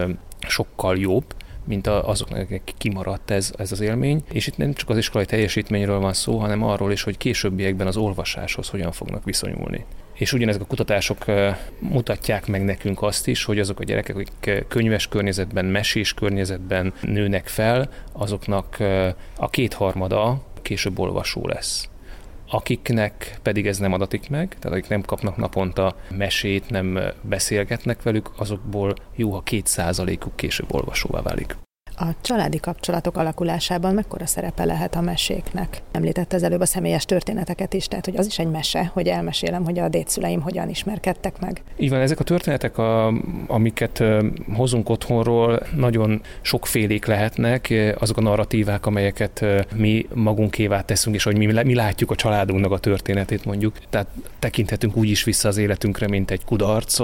sokkal 0.47 0.99
jobb, 0.99 1.25
mint 1.65 1.87
azoknak, 1.87 2.41
akik 2.41 2.75
kimaradt 2.79 3.31
ez, 3.31 3.53
ez 3.57 3.73
az 3.73 3.81
élmény. 3.81 4.23
És 4.33 4.47
itt 4.47 4.57
nem 4.57 4.73
csak 4.73 4.91
az 4.91 4.97
iskolai 4.97 5.27
teljesítményről 5.27 5.99
van 5.99 6.13
szó, 6.13 6.39
hanem 6.39 6.63
arról 6.63 6.93
is, 6.93 7.03
hogy 7.03 7.17
későbbiekben 7.17 7.87
az 7.87 7.97
olvasáshoz 7.97 8.69
hogyan 8.69 8.93
fognak 8.93 9.25
viszonyulni. 9.25 9.85
És 10.15 10.33
ugyanezek 10.33 10.63
a 10.63 10.67
kutatások 10.67 11.25
mutatják 11.79 12.47
meg 12.47 12.65
nekünk 12.65 13.03
azt 13.03 13.27
is, 13.27 13.45
hogy 13.45 13.59
azok 13.59 13.81
a 13.81 13.85
gyerekek, 13.85 14.17
akik 14.17 14.67
könyves 14.69 15.09
környezetben, 15.09 15.65
mesés 15.65 16.15
környezetben 16.15 16.93
nőnek 17.01 17.47
fel, 17.47 17.91
azoknak 18.13 18.77
a 19.37 19.51
kétharmada 19.51 20.43
később 20.63 20.99
olvasó 20.99 21.47
lesz 21.47 21.89
akiknek 22.51 23.39
pedig 23.43 23.67
ez 23.67 23.79
nem 23.79 23.93
adatik 23.93 24.29
meg, 24.29 24.57
tehát 24.59 24.77
akik 24.77 24.89
nem 24.89 25.03
kapnak 25.03 25.37
naponta 25.37 25.97
mesét, 26.11 26.71
nem 26.71 26.99
beszélgetnek 27.23 28.03
velük, 28.03 28.31
azokból 28.37 28.95
jó, 29.17 29.31
ha 29.31 29.43
két 29.43 29.67
később 30.35 30.75
olvasóvá 30.75 31.23
válik. 31.23 31.57
A 32.01 32.07
családi 32.21 32.59
kapcsolatok 32.59 33.17
alakulásában 33.17 33.95
mekkora 33.95 34.27
szerepe 34.27 34.65
lehet 34.65 34.95
a 34.95 35.01
meséknek? 35.01 35.83
Említette 35.93 36.37
az 36.37 36.43
előbb 36.43 36.61
a 36.61 36.67
személyes 36.67 37.05
történeteket 37.05 37.75
is, 37.75 37.87
tehát 37.87 38.05
hogy 38.05 38.17
az 38.17 38.27
is 38.27 38.39
egy 38.39 38.51
mese, 38.51 38.91
hogy 38.93 39.07
elmesélem, 39.07 39.65
hogy 39.65 39.79
a 39.79 39.89
dédszüleim 39.89 40.41
hogyan 40.41 40.69
ismerkedtek 40.69 41.41
meg. 41.41 41.63
Így 41.77 41.91
van, 41.91 42.01
ezek 42.01 42.21
a 42.21 42.25
történetek, 42.25 42.79
a, 42.79 43.13
amiket 43.47 44.03
hozunk 44.55 44.89
otthonról, 44.89 45.63
nagyon 45.77 46.21
sokfélék 46.41 47.07
lehetnek, 47.07 47.75
azok 47.99 48.17
a 48.17 48.21
narratívák, 48.21 48.87
amelyeket 48.87 49.45
mi 49.75 50.07
magunkévá 50.15 50.81
teszünk, 50.81 51.17
és 51.17 51.23
hogy 51.23 51.37
mi, 51.37 51.47
mi 51.47 51.75
látjuk 51.75 52.11
a 52.11 52.15
családunknak 52.15 52.73
a 52.73 52.79
történetét 52.79 53.45
mondjuk. 53.45 53.79
Tehát 53.91 54.09
tekinthetünk 54.39 54.97
úgy 54.97 55.09
is 55.09 55.25
vissza 55.25 55.49
az 55.49 55.57
életünkre, 55.57 56.09
mint 56.09 56.31
egy 56.31 56.45
kudarc, 56.45 56.99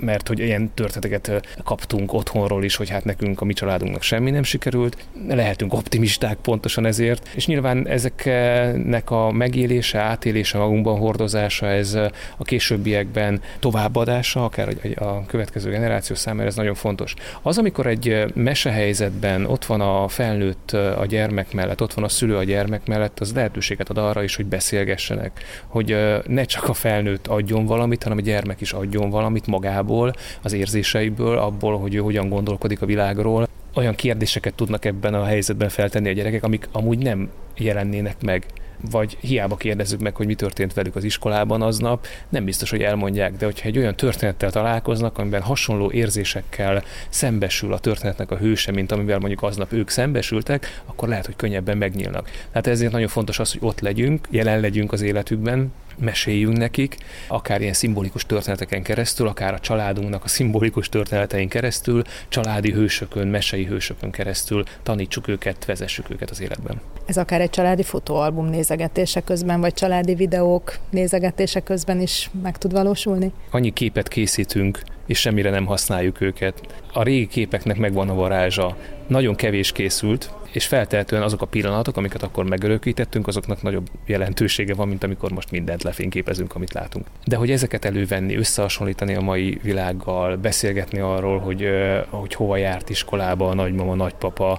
mert 0.00 0.28
hogy 0.28 0.38
ilyen 0.38 0.70
történeteket 0.74 1.46
kaptunk 1.64 2.12
otthonról 2.12 2.64
is, 2.64 2.76
hogy 2.76 2.88
hát 2.88 3.04
nekünk, 3.04 3.40
a 3.40 3.44
mi 3.44 3.52
családunknak 3.52 4.02
semmi 4.02 4.34
nem 4.36 4.44
sikerült, 4.44 4.96
lehetünk 5.28 5.72
optimisták 5.72 6.36
pontosan 6.36 6.86
ezért, 6.86 7.28
és 7.34 7.46
nyilván 7.46 7.88
ezeknek 7.88 9.10
a 9.10 9.30
megélése, 9.30 9.98
átélése, 9.98 10.58
magunkban 10.58 10.98
hordozása, 10.98 11.66
ez 11.66 11.94
a 12.36 12.44
későbbiekben 12.44 13.40
továbbadása, 13.58 14.44
akár 14.44 14.68
a 14.96 15.26
következő 15.26 15.70
generáció 15.70 16.16
számára 16.16 16.48
ez 16.48 16.56
nagyon 16.56 16.74
fontos. 16.74 17.14
Az, 17.42 17.58
amikor 17.58 17.86
egy 17.86 18.24
mesehelyzetben 18.34 19.44
ott 19.44 19.64
van 19.64 19.80
a 19.80 20.08
felnőtt 20.08 20.70
a 20.72 21.06
gyermek 21.08 21.52
mellett, 21.52 21.82
ott 21.82 21.94
van 21.94 22.04
a 22.04 22.08
szülő 22.08 22.36
a 22.36 22.44
gyermek 22.44 22.86
mellett, 22.86 23.20
az 23.20 23.34
lehetőséget 23.34 23.88
ad 23.88 23.98
arra 23.98 24.22
is, 24.22 24.36
hogy 24.36 24.46
beszélgessenek, 24.46 25.44
hogy 25.66 25.96
ne 26.26 26.44
csak 26.44 26.68
a 26.68 26.72
felnőtt 26.72 27.26
adjon 27.26 27.66
valamit, 27.66 28.02
hanem 28.02 28.18
a 28.18 28.20
gyermek 28.20 28.60
is 28.60 28.72
adjon 28.72 29.10
valamit 29.10 29.46
magából, 29.46 30.12
az 30.42 30.52
érzéseiből, 30.52 31.38
abból, 31.38 31.78
hogy 31.78 31.94
ő 31.94 31.98
hogyan 31.98 32.28
gondolkodik 32.28 32.82
a 32.82 32.86
világról, 32.86 33.48
olyan 33.76 33.94
kérdéseket 33.94 34.54
tudnak 34.54 34.84
ebben 34.84 35.14
a 35.14 35.24
helyzetben 35.24 35.68
feltenni 35.68 36.08
a 36.08 36.12
gyerekek, 36.12 36.42
amik 36.42 36.68
amúgy 36.72 36.98
nem 36.98 37.30
jelennének 37.56 38.22
meg 38.22 38.46
vagy 38.90 39.16
hiába 39.20 39.56
kérdezzük 39.56 40.00
meg, 40.00 40.16
hogy 40.16 40.26
mi 40.26 40.34
történt 40.34 40.74
velük 40.74 40.96
az 40.96 41.04
iskolában 41.04 41.62
aznap, 41.62 42.06
nem 42.28 42.44
biztos, 42.44 42.70
hogy 42.70 42.82
elmondják, 42.82 43.36
de 43.36 43.44
hogyha 43.44 43.68
egy 43.68 43.78
olyan 43.78 43.96
történettel 43.96 44.50
találkoznak, 44.50 45.18
amiben 45.18 45.42
hasonló 45.42 45.90
érzésekkel 45.90 46.82
szembesül 47.08 47.72
a 47.72 47.78
történetnek 47.78 48.30
a 48.30 48.36
hőse, 48.36 48.72
mint 48.72 48.92
amivel 48.92 49.18
mondjuk 49.18 49.42
aznap 49.42 49.72
ők 49.72 49.88
szembesültek, 49.88 50.82
akkor 50.84 51.08
lehet, 51.08 51.26
hogy 51.26 51.36
könnyebben 51.36 51.78
megnyílnak. 51.78 52.30
Tehát 52.50 52.66
ezért 52.66 52.92
nagyon 52.92 53.08
fontos 53.08 53.38
az, 53.38 53.52
hogy 53.52 53.60
ott 53.62 53.80
legyünk, 53.80 54.26
jelen 54.30 54.60
legyünk 54.60 54.92
az 54.92 55.02
életükben, 55.02 55.72
meséljünk 55.98 56.56
nekik, 56.56 56.96
akár 57.28 57.60
ilyen 57.60 57.72
szimbolikus 57.72 58.26
történeteken 58.26 58.82
keresztül, 58.82 59.28
akár 59.28 59.54
a 59.54 59.58
családunknak 59.58 60.24
a 60.24 60.28
szimbolikus 60.28 60.88
történetein 60.88 61.48
keresztül, 61.48 62.02
családi 62.28 62.72
hősökön, 62.72 63.28
mesei 63.28 63.64
hősökön 63.64 64.10
keresztül 64.10 64.64
tanítsuk 64.82 65.28
őket, 65.28 65.64
vezessük 65.64 66.10
őket 66.10 66.30
az 66.30 66.40
életben. 66.40 66.80
Ez 67.06 67.16
akár 67.16 67.40
egy 67.40 67.50
családi 67.50 67.82
fotóalbum 67.82 68.46
nézegetése 68.46 69.20
közben, 69.20 69.60
vagy 69.60 69.74
családi 69.74 70.14
videók 70.14 70.78
nézegetése 70.90 71.60
közben 71.60 72.00
is 72.00 72.30
meg 72.42 72.58
tud 72.58 72.72
valósulni? 72.72 73.32
Annyi 73.50 73.72
képet 73.72 74.08
készítünk 74.08 74.82
és 75.06 75.18
semmire 75.18 75.50
nem 75.50 75.66
használjuk 75.66 76.20
őket. 76.20 76.60
A 76.92 77.02
régi 77.02 77.26
képeknek 77.26 77.76
megvan 77.76 78.08
a 78.08 78.14
varázsa. 78.14 78.76
Nagyon 79.06 79.34
kevés 79.34 79.72
készült, 79.72 80.30
és 80.52 80.66
feltehetően 80.66 81.22
azok 81.22 81.42
a 81.42 81.46
pillanatok, 81.46 81.96
amiket 81.96 82.22
akkor 82.22 82.44
megörökítettünk, 82.44 83.26
azoknak 83.26 83.62
nagyobb 83.62 83.88
jelentősége 84.06 84.74
van, 84.74 84.88
mint 84.88 85.04
amikor 85.04 85.30
most 85.30 85.50
mindent 85.50 85.82
lefényképezünk, 85.82 86.54
amit 86.54 86.72
látunk. 86.72 87.06
De 87.24 87.36
hogy 87.36 87.50
ezeket 87.50 87.84
elővenni, 87.84 88.36
összehasonlítani 88.36 89.14
a 89.14 89.20
mai 89.20 89.58
világgal, 89.62 90.36
beszélgetni 90.36 90.98
arról, 90.98 91.38
hogy, 91.38 91.68
hogy 92.08 92.34
hova 92.34 92.56
járt 92.56 92.90
iskolába 92.90 93.48
a 93.48 93.54
nagymama, 93.54 93.94
nagypapa, 93.94 94.58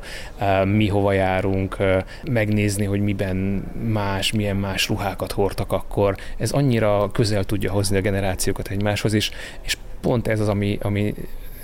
mi 0.65 0.87
hova 0.87 1.11
járunk, 1.11 1.77
megnézni, 2.31 2.85
hogy 2.85 3.01
miben 3.01 3.37
más, 3.91 4.31
milyen 4.31 4.55
más 4.55 4.87
ruhákat 4.87 5.31
hordtak 5.31 5.71
akkor, 5.71 6.15
ez 6.37 6.51
annyira 6.51 7.09
közel 7.11 7.43
tudja 7.43 7.71
hozni 7.71 7.97
a 7.97 8.01
generációkat 8.01 8.67
egymáshoz 8.67 9.13
is, 9.13 9.31
és 9.61 9.77
pont 10.01 10.27
ez 10.27 10.39
az, 10.39 10.47
ami, 10.47 10.77
ami 10.81 11.13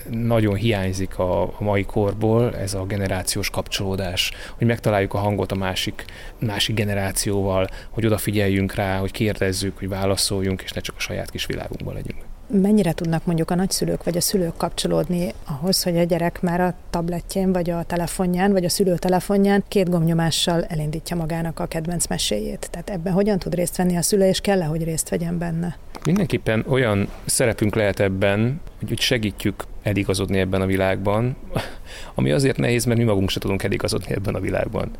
nagyon 0.10 0.56
hiányzik 0.56 1.20
a, 1.20 1.54
mai 1.60 1.84
korból, 1.84 2.56
ez 2.56 2.74
a 2.74 2.86
generációs 2.86 3.50
kapcsolódás, 3.50 4.32
hogy 4.58 4.68
megtaláljuk 4.68 5.14
a 5.14 5.18
hangot 5.18 5.52
a 5.52 5.56
másik, 5.56 6.06
másik 6.40 6.76
generációval, 6.76 7.68
hogy 7.90 8.06
odafigyeljünk 8.06 8.74
rá, 8.74 8.98
hogy 8.98 9.12
kérdezzük, 9.12 9.78
hogy 9.78 9.90
válaszoljunk, 9.90 10.62
és 10.62 10.72
ne 10.72 10.82
csak 10.82 10.96
a 10.98 11.00
saját 11.00 11.32
kis 11.32 11.46
világunkban 11.46 11.94
legyünk. 11.94 12.33
Mennyire 12.62 12.92
tudnak 12.92 13.26
mondjuk 13.26 13.52
a 13.52 13.56
nagyszülők 13.56 14.04
vagy 14.04 14.18
a 14.18 14.22
szülők 14.22 14.58
kapcsolódni 14.58 15.34
ahhoz, 15.46 15.84
hogy 15.84 15.98
a 15.98 16.04
gyerek 16.04 16.42
már 16.42 16.62
a 16.62 16.74
tabletjén, 16.90 17.52
vagy 17.52 17.70
a 17.70 17.84
telefonján, 17.84 18.52
vagy 18.52 18.66
a 18.66 18.70
szülő 18.70 18.96
telefonján 18.96 19.64
két 19.68 19.90
gomnyomással 19.90 20.64
elindítja 20.64 21.16
magának 21.16 21.60
a 21.60 21.66
kedvenc 21.66 22.08
meséjét? 22.08 22.68
Tehát 22.72 22.90
ebben 22.90 23.14
hogyan 23.14 23.40
tud 23.40 23.54
részt 23.54 23.78
venni 23.78 23.98
a 23.98 24.02
szülő, 24.02 24.28
és 24.28 24.40
kell-e, 24.40 24.66
hogy 24.66 24.84
részt 24.84 25.10
vegyen 25.10 25.38
benne? 25.38 25.78
Mindenképpen 26.06 26.66
olyan 26.68 27.10
szerepünk 27.26 27.76
lehet 27.76 28.00
ebben, 28.00 28.62
hogy 28.88 29.00
segítjük 29.00 29.64
eligazodni 29.84 30.40
ebben 30.40 30.62
a 30.62 30.66
világban, 30.66 31.36
ami 32.16 32.32
azért 32.32 32.58
nehéz, 32.58 32.86
mert 32.86 33.00
mi 33.00 33.06
magunk 33.06 33.30
se 33.30 33.40
tudunk 33.40 33.64
eligazodni 33.64 34.14
ebben 34.14 34.36
a 34.36 34.40
világban. 34.40 34.92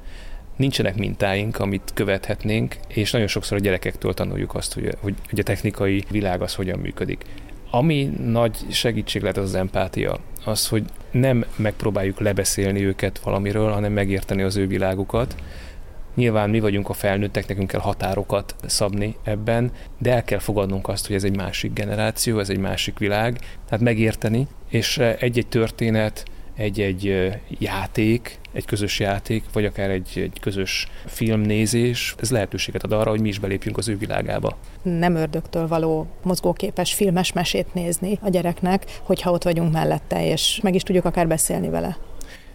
Nincsenek 0.56 0.96
mintáink, 0.96 1.60
amit 1.60 1.92
követhetnénk, 1.94 2.76
és 2.88 3.12
nagyon 3.12 3.28
sokszor 3.28 3.58
a 3.58 3.62
gyerekektől 3.62 4.14
tanuljuk 4.14 4.56
azt, 4.56 4.74
hogy, 4.74 4.96
hogy, 5.02 5.16
hogy 5.30 5.40
a 5.40 5.44
technikai 5.44 6.04
világ 6.10 6.42
az 6.42 6.56
hogyan 6.56 6.80
működik. 6.80 7.24
Ami 7.72 8.04
nagy 8.26 8.58
segítség 8.70 9.22
lehet 9.22 9.38
az 9.38 9.44
az 9.44 9.56
empátia, 9.56 10.20
az, 10.46 10.68
hogy 10.68 10.84
nem 11.12 11.46
megpróbáljuk 11.56 12.20
lebeszélni 12.20 12.86
őket 12.86 13.20
valamiről, 13.20 13.72
hanem 13.72 13.92
megérteni 13.92 14.42
az 14.42 14.56
ő 14.56 14.68
világukat, 14.68 15.36
Nyilván 16.16 16.50
mi 16.50 16.60
vagyunk 16.60 16.90
a 16.90 16.94
felnőttek, 16.94 17.48
nekünk 17.48 17.68
kell 17.68 17.80
határokat 17.80 18.56
szabni 18.66 19.16
ebben, 19.24 19.72
de 19.98 20.12
el 20.12 20.24
kell 20.24 20.40
fogadnunk 20.40 20.88
azt, 20.88 21.08
hogy 21.08 21.16
ez 21.16 21.24
egy 21.24 21.36
másik 21.36 21.74
generáció, 21.74 22.40
ez 22.40 22.50
egy 22.50 22.58
másik 22.58 22.98
világ, 22.98 23.40
tehát 23.66 23.84
megérteni, 23.84 24.48
és 24.70 24.98
egy-egy 24.98 25.48
történet, 25.48 26.26
egy-egy 26.56 27.32
játék, 27.48 28.40
egy 28.54 28.66
közös 28.66 29.00
játék, 29.00 29.44
vagy 29.54 29.66
akár 29.66 29.90
egy, 29.90 30.12
egy 30.16 30.38
közös 30.42 30.88
filmnézés, 31.06 32.16
ez 32.20 32.32
lehetőséget 32.32 32.84
ad 32.84 32.92
arra, 32.92 33.10
hogy 33.10 33.22
mi 33.22 33.28
is 33.28 33.40
belépjünk 33.40 33.78
az 33.78 33.88
ő 33.88 33.98
világába. 33.98 34.58
Nem 34.82 35.16
ördögtől 35.16 35.68
való 35.68 36.08
mozgóképes 36.24 36.94
filmes 36.94 37.34
mesét 37.34 37.74
nézni 37.74 38.20
a 38.22 38.30
gyereknek, 38.30 39.00
hogyha 39.02 39.32
ott 39.32 39.44
vagyunk 39.44 39.74
mellette, 39.74 40.28
és 40.28 40.60
meg 40.64 40.76
is 40.76 40.84
tudjuk 40.84 41.06
akár 41.06 41.28
beszélni 41.28 41.70
vele. 41.70 41.98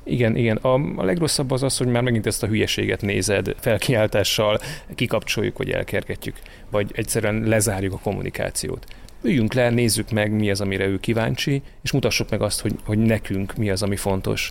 Igen, 0.08 0.37
igen. 0.37 0.56
A, 0.56 0.74
a 0.96 1.04
legrosszabb 1.04 1.50
az 1.50 1.62
az, 1.62 1.76
hogy 1.76 1.87
már 1.87 2.02
megint 2.02 2.26
ezt 2.26 2.42
a 2.42 2.46
hülyeséget 2.46 3.00
nézed, 3.00 3.54
felkiáltással 3.58 4.58
kikapcsoljuk, 4.94 5.58
vagy 5.58 5.70
elkergetjük, 5.70 6.37
vagy 6.70 6.90
egyszerűen 6.94 7.42
lezárjuk 7.46 7.92
a 7.92 7.98
kommunikációt. 7.98 8.87
Üljünk 9.22 9.52
le, 9.52 9.70
nézzük 9.70 10.11
meg, 10.11 10.33
mi 10.33 10.50
az, 10.50 10.61
amire 10.61 10.87
ő 10.87 11.00
kíváncsi, 11.00 11.62
és 11.83 11.92
mutassuk 11.92 12.31
meg 12.31 12.42
azt, 12.42 12.61
hogy, 12.61 12.74
hogy 12.85 12.98
nekünk 12.98 13.57
mi 13.57 13.70
az, 13.70 13.83
ami 13.83 13.96
fontos 13.96 14.50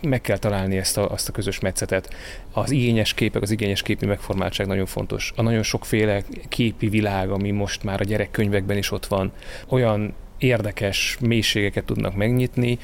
meg 0.00 0.20
kell 0.20 0.38
találni 0.38 0.76
ezt 0.76 0.98
a, 0.98 1.10
azt 1.10 1.28
a 1.28 1.32
közös 1.32 1.60
metszetet. 1.60 2.14
Az 2.52 2.70
igényes 2.70 3.14
képek, 3.14 3.42
az 3.42 3.50
igényes 3.50 3.82
képi 3.82 4.06
megformáltság 4.06 4.66
nagyon 4.66 4.86
fontos. 4.86 5.32
A 5.36 5.42
nagyon 5.42 5.62
sokféle 5.62 6.22
képi 6.48 6.88
világ, 6.88 7.30
ami 7.30 7.50
most 7.50 7.82
már 7.82 8.00
a 8.00 8.04
gyerekkönyvekben 8.04 8.76
is 8.76 8.90
ott 8.90 9.06
van, 9.06 9.32
olyan 9.68 10.14
érdekes 10.38 11.16
mélységeket 11.20 11.84
tudnak 11.84 12.16
megnyitni, 12.16 12.78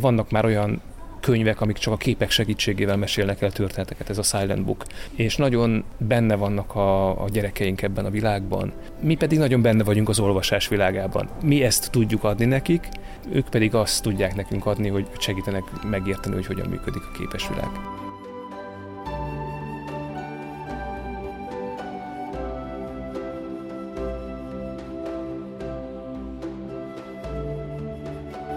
vannak 0.00 0.30
már 0.30 0.44
olyan 0.44 0.82
könyvek, 1.20 1.60
amik 1.60 1.76
csak 1.76 1.92
a 1.92 1.96
képek 1.96 2.30
segítségével 2.30 2.96
mesélnek 2.96 3.42
el 3.42 3.52
történeteket, 3.52 4.10
ez 4.10 4.18
a 4.18 4.22
Silent 4.22 4.64
Book. 4.64 4.84
És 5.14 5.36
nagyon 5.36 5.84
benne 5.98 6.34
vannak 6.34 6.74
a, 6.74 7.22
a 7.22 7.28
gyerekeink 7.28 7.82
ebben 7.82 8.04
a 8.04 8.10
világban. 8.10 8.72
Mi 9.00 9.14
pedig 9.14 9.38
nagyon 9.38 9.62
benne 9.62 9.84
vagyunk 9.84 10.08
az 10.08 10.20
olvasás 10.20 10.68
világában. 10.68 11.28
Mi 11.42 11.62
ezt 11.62 11.90
tudjuk 11.90 12.24
adni 12.24 12.44
nekik, 12.44 12.88
ők 13.32 13.48
pedig 13.48 13.74
azt 13.74 14.02
tudják 14.02 14.34
nekünk 14.34 14.66
adni, 14.66 14.88
hogy 14.88 15.06
segítenek 15.18 15.64
megérteni, 15.90 16.34
hogy 16.34 16.46
hogyan 16.46 16.68
működik 16.68 17.02
a 17.02 17.16
képes 17.18 17.48
világ. 17.48 17.68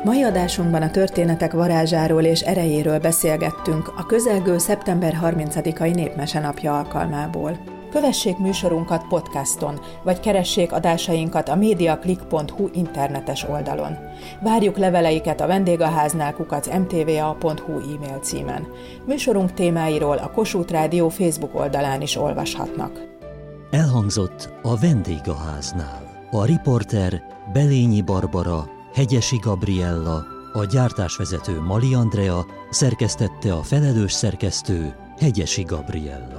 Mai 0.09 0.23
adásunkban 0.23 0.81
a 0.81 0.91
történetek 0.91 1.53
varázsáról 1.53 2.23
és 2.23 2.41
erejéről 2.41 2.99
beszélgettünk 2.99 3.93
a 3.97 4.05
közelgő 4.05 4.57
szeptember 4.57 5.19
30-ai 5.23 5.95
népmese 5.95 6.39
napja 6.39 6.77
alkalmából. 6.77 7.57
Kövessék 7.91 8.37
műsorunkat 8.37 9.07
podcaston, 9.07 9.79
vagy 10.03 10.19
keressék 10.19 10.71
adásainkat 10.71 11.49
a 11.49 11.55
mediaclick.hu 11.55 12.69
internetes 12.73 13.49
oldalon. 13.49 13.97
Várjuk 14.41 14.77
leveleiket 14.77 15.41
a 15.41 15.47
vendégháznál 15.47 16.33
kukac 16.33 16.67
mtva.hu 16.67 17.73
e-mail 17.73 18.19
címen. 18.21 18.67
Műsorunk 19.05 19.53
témáiról 19.53 20.17
a 20.17 20.31
Kossuth 20.31 20.71
Rádió 20.71 21.09
Facebook 21.09 21.55
oldalán 21.55 22.01
is 22.01 22.15
olvashatnak. 22.15 22.91
Elhangzott 23.71 24.53
a 24.61 24.77
vendégháznál. 24.77 26.27
A 26.31 26.45
riporter 26.45 27.21
Belényi 27.53 28.01
Barbara, 28.01 28.77
Hegyesi 28.93 29.37
Gabriella, 29.37 30.25
a 30.53 30.65
gyártásvezető 30.65 31.61
Mali 31.61 31.93
Andrea, 31.93 32.45
szerkesztette 32.69 33.53
a 33.53 33.63
felelős 33.63 34.11
szerkesztő 34.11 34.95
Hegyesi 35.17 35.63
Gabriella. 35.63 36.38